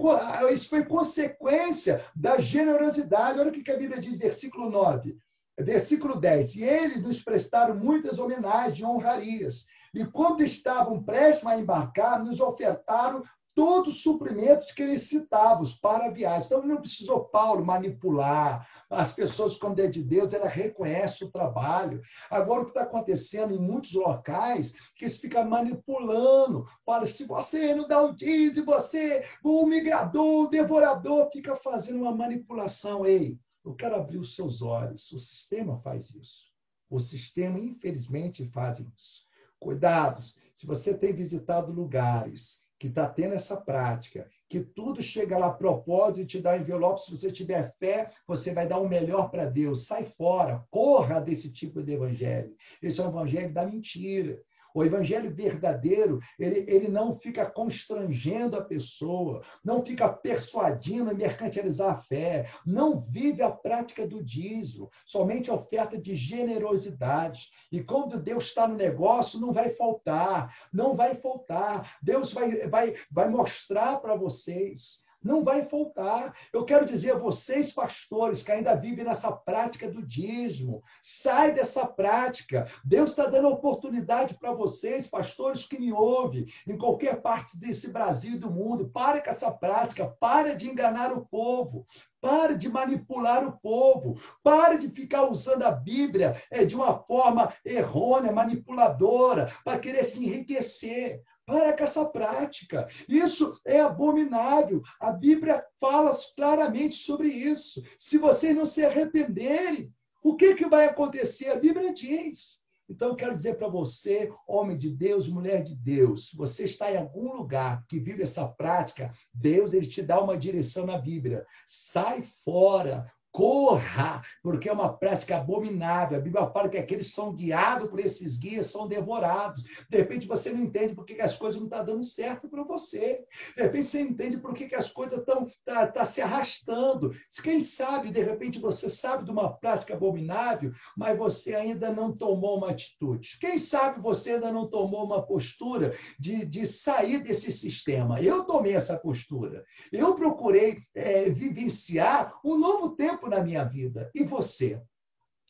isso 0.51 0.69
foi 0.69 0.85
consequência 0.85 2.03
da 2.15 2.37
generosidade. 2.37 3.39
Olha 3.39 3.49
o 3.49 3.51
que 3.51 3.71
a 3.71 3.77
Bíblia 3.77 3.99
diz, 3.99 4.17
versículo 4.17 4.69
9. 4.69 5.17
Versículo 5.59 6.15
10. 6.15 6.55
E 6.55 6.63
eles 6.63 7.01
nos 7.01 7.21
prestaram 7.21 7.75
muitas 7.75 8.19
homenagens 8.19 8.79
e 8.79 8.85
honrarias. 8.85 9.65
E 9.93 10.05
quando 10.05 10.43
estavam 10.43 11.03
prestes 11.03 11.45
a 11.45 11.59
embarcar, 11.59 12.23
nos 12.23 12.39
ofertaram 12.39 13.23
todos 13.53 13.95
os 13.95 14.03
suprimentos 14.03 14.71
que 14.71 14.81
eles 14.81 15.03
citavam 15.03 15.63
para 15.81 16.05
a 16.05 16.11
viagem. 16.11 16.45
Então, 16.45 16.65
não 16.65 16.81
precisou 16.81 17.25
Paulo 17.25 17.65
manipular. 17.65 18.67
As 18.89 19.11
pessoas, 19.13 19.57
quando 19.57 19.79
é 19.79 19.87
de 19.87 20.03
Deus, 20.03 20.33
ela 20.33 20.47
reconhece 20.47 21.23
o 21.23 21.31
trabalho. 21.31 22.01
Agora, 22.29 22.61
o 22.61 22.65
que 22.65 22.71
está 22.71 22.83
acontecendo 22.83 23.53
em 23.53 23.59
muitos 23.59 23.93
locais, 23.93 24.73
que 24.95 25.05
eles 25.05 25.17
ficam 25.17 25.47
manipulando. 25.47 26.65
Fala, 26.85 27.05
se 27.07 27.25
você 27.25 27.75
não 27.75 27.87
dá 27.87 28.01
o 28.01 28.15
dízimo, 28.15 28.65
você, 28.65 29.23
o 29.43 29.65
migrador, 29.65 30.45
o 30.45 30.49
devorador, 30.49 31.29
fica 31.31 31.55
fazendo 31.55 32.01
uma 32.01 32.15
manipulação. 32.15 33.05
Ei, 33.05 33.37
eu 33.63 33.75
quero 33.75 33.95
abrir 33.95 34.17
os 34.17 34.35
seus 34.35 34.61
olhos. 34.61 35.11
O 35.11 35.19
sistema 35.19 35.79
faz 35.79 36.09
isso. 36.15 36.51
O 36.89 36.99
sistema, 36.99 37.59
infelizmente, 37.59 38.49
faz 38.49 38.79
isso. 38.79 39.25
Cuidados. 39.59 40.35
Se 40.55 40.65
você 40.65 40.97
tem 40.97 41.13
visitado 41.13 41.71
lugares 41.71 42.65
que 42.81 42.87
está 42.87 43.07
tendo 43.07 43.35
essa 43.35 43.61
prática, 43.61 44.27
que 44.49 44.59
tudo 44.59 45.03
chega 45.03 45.37
lá 45.37 45.49
a 45.49 45.53
propósito 45.53 46.19
e 46.19 46.25
te 46.25 46.41
dá 46.41 46.57
envelope, 46.57 46.99
se 46.99 47.15
você 47.15 47.31
tiver 47.31 47.71
fé, 47.77 48.09
você 48.25 48.55
vai 48.55 48.67
dar 48.67 48.79
o 48.79 48.89
melhor 48.89 49.29
para 49.29 49.45
Deus. 49.45 49.85
Sai 49.85 50.03
fora, 50.03 50.65
corra 50.71 51.19
desse 51.19 51.51
tipo 51.51 51.83
de 51.83 51.93
evangelho. 51.93 52.55
Esse 52.81 52.99
é 52.99 53.03
um 53.03 53.09
evangelho 53.09 53.53
da 53.53 53.67
mentira. 53.67 54.41
O 54.73 54.83
evangelho 54.83 55.33
verdadeiro, 55.33 56.19
ele, 56.39 56.65
ele 56.67 56.87
não 56.87 57.17
fica 57.19 57.45
constrangendo 57.45 58.57
a 58.57 58.63
pessoa, 58.63 59.43
não 59.63 59.85
fica 59.85 60.07
persuadindo 60.09 61.09
a 61.09 61.13
mercantilizar 61.13 61.95
a 61.95 61.99
fé, 61.99 62.49
não 62.65 62.97
vive 62.97 63.41
a 63.41 63.51
prática 63.51 64.07
do 64.07 64.23
dízimo, 64.23 64.89
somente 65.05 65.49
a 65.49 65.55
oferta 65.55 65.97
de 65.97 66.15
generosidade. 66.15 67.49
E 67.71 67.83
quando 67.83 68.19
Deus 68.19 68.45
está 68.45 68.67
no 68.67 68.75
negócio, 68.75 69.39
não 69.39 69.51
vai 69.51 69.69
faltar, 69.69 70.55
não 70.71 70.95
vai 70.95 71.15
faltar. 71.15 71.97
Deus 72.01 72.33
vai, 72.33 72.67
vai, 72.69 72.95
vai 73.09 73.29
mostrar 73.29 73.97
para 73.99 74.15
vocês 74.15 75.03
não 75.23 75.43
vai 75.43 75.63
faltar. 75.63 76.33
Eu 76.51 76.65
quero 76.65 76.85
dizer 76.85 77.13
a 77.13 77.17
vocês, 77.17 77.71
pastores, 77.71 78.43
que 78.43 78.51
ainda 78.51 78.75
vivem 78.75 79.05
nessa 79.05 79.31
prática 79.31 79.89
do 79.89 80.05
dízimo, 80.05 80.83
sai 81.01 81.51
dessa 81.51 81.85
prática. 81.85 82.67
Deus 82.83 83.11
está 83.11 83.25
dando 83.27 83.49
oportunidade 83.49 84.35
para 84.35 84.51
vocês, 84.51 85.07
pastores 85.07 85.65
que 85.65 85.79
me 85.79 85.91
ouvem, 85.93 86.45
em 86.67 86.77
qualquer 86.77 87.21
parte 87.21 87.57
desse 87.59 87.91
Brasil 87.91 88.33
e 88.33 88.39
do 88.39 88.49
mundo. 88.49 88.89
Pare 88.89 89.21
com 89.21 89.29
essa 89.29 89.51
prática, 89.51 90.07
pare 90.19 90.55
de 90.55 90.69
enganar 90.69 91.11
o 91.13 91.25
povo. 91.25 91.85
Pare 92.21 92.55
de 92.55 92.69
manipular 92.69 93.47
o 93.47 93.57
povo. 93.57 94.21
Pare 94.43 94.77
de 94.77 94.89
ficar 94.89 95.23
usando 95.23 95.63
a 95.63 95.71
Bíblia 95.71 96.41
é, 96.51 96.63
de 96.63 96.75
uma 96.75 96.99
forma 96.99 97.51
errônea, 97.65 98.31
manipuladora, 98.31 99.51
para 99.65 99.79
querer 99.79 100.03
se 100.03 100.23
enriquecer. 100.23 101.23
Para 101.45 101.75
com 101.75 101.83
essa 101.83 102.05
prática. 102.05 102.87
Isso 103.07 103.59
é 103.65 103.79
abominável. 103.79 104.81
A 104.99 105.11
Bíblia 105.11 105.63
fala 105.79 106.11
claramente 106.35 106.95
sobre 106.95 107.27
isso. 107.27 107.83
Se 107.99 108.17
vocês 108.17 108.55
não 108.55 108.65
se 108.65 108.85
arrependerem, 108.85 109.93
o 110.23 110.35
que, 110.35 110.55
que 110.55 110.67
vai 110.67 110.85
acontecer? 110.85 111.49
A 111.49 111.59
Bíblia 111.59 111.93
diz. 111.93 112.61
Então, 112.91 113.15
quero 113.15 113.35
dizer 113.35 113.57
para 113.57 113.69
você, 113.69 114.29
homem 114.45 114.77
de 114.77 114.89
Deus, 114.89 115.29
mulher 115.29 115.63
de 115.63 115.73
Deus, 115.73 116.29
se 116.29 116.35
você 116.35 116.65
está 116.65 116.91
em 116.91 116.97
algum 116.97 117.33
lugar 117.33 117.85
que 117.87 117.97
vive 117.97 118.21
essa 118.21 118.45
prática, 118.45 119.13
Deus 119.33 119.73
ele 119.73 119.87
te 119.87 120.01
dá 120.01 120.19
uma 120.19 120.37
direção 120.37 120.85
na 120.85 120.97
Bíblia. 120.97 121.45
Sai 121.65 122.21
fora, 122.21 123.09
corra, 123.31 124.21
porque 124.43 124.67
é 124.67 124.73
uma 124.73 124.91
prática 124.97 125.37
abominável. 125.37 126.17
A 126.17 126.21
Bíblia 126.21 126.47
fala 126.47 126.69
que 126.69 126.77
aqueles 126.77 127.07
que 127.07 127.15
são 127.15 127.33
guiados 127.33 127.89
por 127.89 127.99
esses 127.99 128.37
guias 128.37 128.67
são 128.67 128.87
devorados. 128.87 129.63
De 129.89 129.97
repente 129.97 130.27
você 130.27 130.51
não 130.51 130.61
entende 130.61 130.93
por 130.93 131.05
que 131.05 131.21
as 131.21 131.37
coisas 131.37 131.59
não 131.59 131.67
estão 131.67 131.79
tá 131.79 131.85
dando 131.85 132.03
certo 132.03 132.49
para 132.49 132.63
você. 132.63 133.23
De 133.55 133.63
repente 133.63 133.85
você 133.85 134.01
entende 134.01 134.37
por 134.37 134.53
que 134.53 134.73
as 134.75 134.91
coisas 134.91 135.19
estão 135.19 135.47
tá, 135.65 135.87
tá 135.87 136.05
se 136.05 136.21
arrastando. 136.21 137.11
Quem 137.41 137.63
sabe, 137.63 138.11
de 138.11 138.21
repente 138.21 138.59
você 138.59 138.89
sabe 138.89 139.23
de 139.23 139.31
uma 139.31 139.51
prática 139.51 139.93
abominável, 139.93 140.71
mas 140.95 141.17
você 141.17 141.55
ainda 141.55 141.91
não 141.91 142.15
tomou 142.15 142.57
uma 142.57 142.71
atitude. 142.71 143.37
Quem 143.39 143.57
sabe 143.57 144.01
você 144.01 144.33
ainda 144.33 144.51
não 144.51 144.67
tomou 144.67 145.05
uma 145.05 145.25
postura 145.25 145.95
de, 146.19 146.45
de 146.45 146.65
sair 146.65 147.23
desse 147.23 147.51
sistema. 147.51 148.21
Eu 148.21 148.43
tomei 148.43 148.75
essa 148.75 148.97
postura. 148.97 149.63
Eu 149.91 150.15
procurei 150.15 150.83
é, 150.93 151.29
vivenciar 151.29 152.39
um 152.43 152.57
novo 152.57 152.89
tempo 152.89 153.20
na 153.29 153.43
minha 153.43 153.63
vida. 153.63 154.09
E 154.13 154.23
você? 154.23 154.81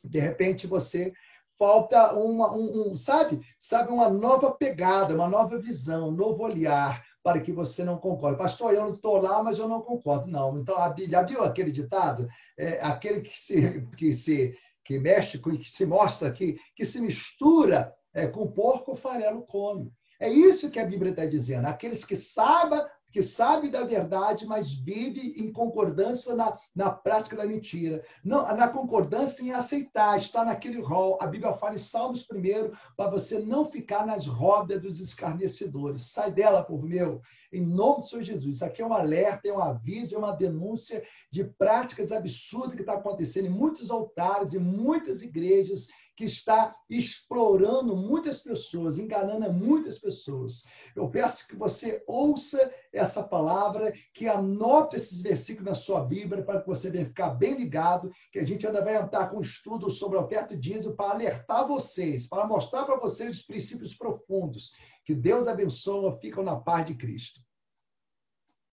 De 0.04 0.20
repente 0.20 0.68
você 0.68 1.14
falta 1.58 2.14
uma, 2.14 2.52
um, 2.56 2.92
um, 2.92 2.96
sabe, 2.96 3.40
sabe 3.60 3.92
uma 3.92 4.10
nova 4.10 4.52
pegada, 4.52 5.14
uma 5.14 5.30
nova 5.30 5.60
visão, 5.60 6.10
um 6.10 6.12
novo 6.12 6.44
olhar 6.44 7.06
para 7.22 7.40
que 7.40 7.52
você 7.52 7.84
não 7.84 7.98
concorde. 7.98 8.38
Pastor, 8.38 8.74
eu 8.74 8.82
não 8.82 8.94
estou 8.96 9.22
lá, 9.22 9.44
mas 9.44 9.60
eu 9.60 9.68
não 9.68 9.82
concordo. 9.82 10.26
Não. 10.26 10.58
Então, 10.58 10.76
já 11.08 11.22
viu 11.22 11.44
aquele 11.44 11.72
ditado? 11.72 12.28
É, 12.58 12.82
aquele 12.82 13.22
que 13.22 13.40
se, 13.40 13.88
que 13.96 14.14
se 14.14 14.58
que 14.84 15.00
mexe, 15.00 15.38
que 15.38 15.70
se 15.70 15.86
mostra 15.86 16.32
que, 16.32 16.58
que 16.76 16.86
se 16.86 17.00
mistura 17.00 17.94
é, 18.14 18.28
com 18.28 18.52
porco, 18.52 18.94
o 18.94 18.96
farelo 18.96 19.44
come. 19.44 19.92
É 20.20 20.30
isso 20.30 20.70
que 20.70 20.80
a 20.80 20.86
Bíblia 20.86 21.12
está 21.12 21.26
dizendo. 21.26 21.68
Aqueles 21.68 22.04
que 22.04 22.16
sabem 22.16 22.82
que 23.12 23.22
sabe 23.22 23.70
da 23.70 23.84
verdade, 23.84 24.46
mas 24.46 24.74
vive 24.74 25.34
em 25.38 25.52
concordância 25.52 26.34
na, 26.36 26.58
na 26.74 26.90
prática 26.90 27.36
da 27.36 27.46
mentira. 27.46 28.04
Não, 28.24 28.44
na 28.56 28.68
concordância 28.68 29.44
em 29.44 29.52
aceitar, 29.52 30.18
está 30.18 30.46
naquele 30.46 30.82
rol. 30.82 31.18
A 31.22 31.28
Bíblia 31.28 31.54
fala 31.54 31.76
em 31.76 31.80
Salmos 31.80 32.24
primeiro, 32.24 32.72
para 32.96 33.10
você 33.10 33.40
não 33.40 33.66
ficar 33.66 34.06
nas 34.06 34.26
rodas 34.26 34.82
dos 34.82 35.00
escarnecedores. 35.00 36.12
Sai 36.12 36.32
dela, 36.32 36.64
povo 36.64 36.88
meu, 36.88 37.22
em 37.52 37.66
nome 37.66 38.02
do 38.02 38.08
Senhor 38.08 38.24
Jesus. 38.24 38.56
Isso 38.56 38.66
aqui 38.66 38.82
é 38.82 38.86
um 38.86 38.94
alerta, 38.94 39.48
é 39.48 39.54
um 39.54 39.62
aviso, 39.62 40.16
é 40.16 40.18
uma 40.18 40.32
denúncia 40.36 41.04
de 41.30 41.44
práticas 41.44 42.12
absurdas 42.12 42.76
que 42.76 42.82
está 42.82 42.94
acontecendo 42.94 43.48
em 43.48 43.50
muitos 43.50 43.92
altares, 43.92 44.54
em 44.54 44.60
muitas 44.60 45.22
igrejas, 45.22 45.88
que 46.16 46.26
está 46.26 46.76
explorando 46.90 47.96
muitas 47.96 48.42
pessoas, 48.42 48.98
enganando 48.98 49.52
muitas 49.52 50.00
pessoas. 50.00 50.64
Eu 50.96 51.10
peço 51.10 51.48
que 51.48 51.56
você 51.56 52.04
ouça 52.08 52.72
essa 52.92 53.24
palavra, 53.24 53.94
que 54.14 54.28
anote 54.28 54.96
esses 54.96 55.22
versículos 55.22 55.70
na 55.70 55.76
sua 55.76 56.04
Bíblia, 56.04 56.44
para 56.44 56.62
que 56.62 56.68
você 56.68 56.90
venha 56.90 57.06
ficar 57.06 57.32
bem 57.32 57.56
ligado, 57.56 58.12
que 58.32 58.40
a 58.40 58.46
gente 58.46 58.66
ainda 58.66 58.84
vai 58.84 58.98
entrar 58.98 59.30
com 59.30 59.38
um 59.38 59.42
estudo 59.42 59.90
sobre 59.90 60.18
a 60.18 60.22
oferta 60.22 60.56
de 60.56 60.72
dízimo 60.72 60.96
para 60.96 61.12
alertar 61.12 61.68
vocês, 61.68 62.28
para 62.28 62.48
mostrar 62.48 62.86
para 62.86 63.00
vocês 63.00 63.38
os 63.38 63.46
princípios 63.46 63.96
profundos. 63.96 64.72
Que 65.06 65.16
Deus 65.16 65.48
abençoe, 65.48 66.20
ficam 66.20 66.44
na 66.44 66.56
paz 66.56 66.86
de 66.86 66.96
Cristo. 66.96 67.42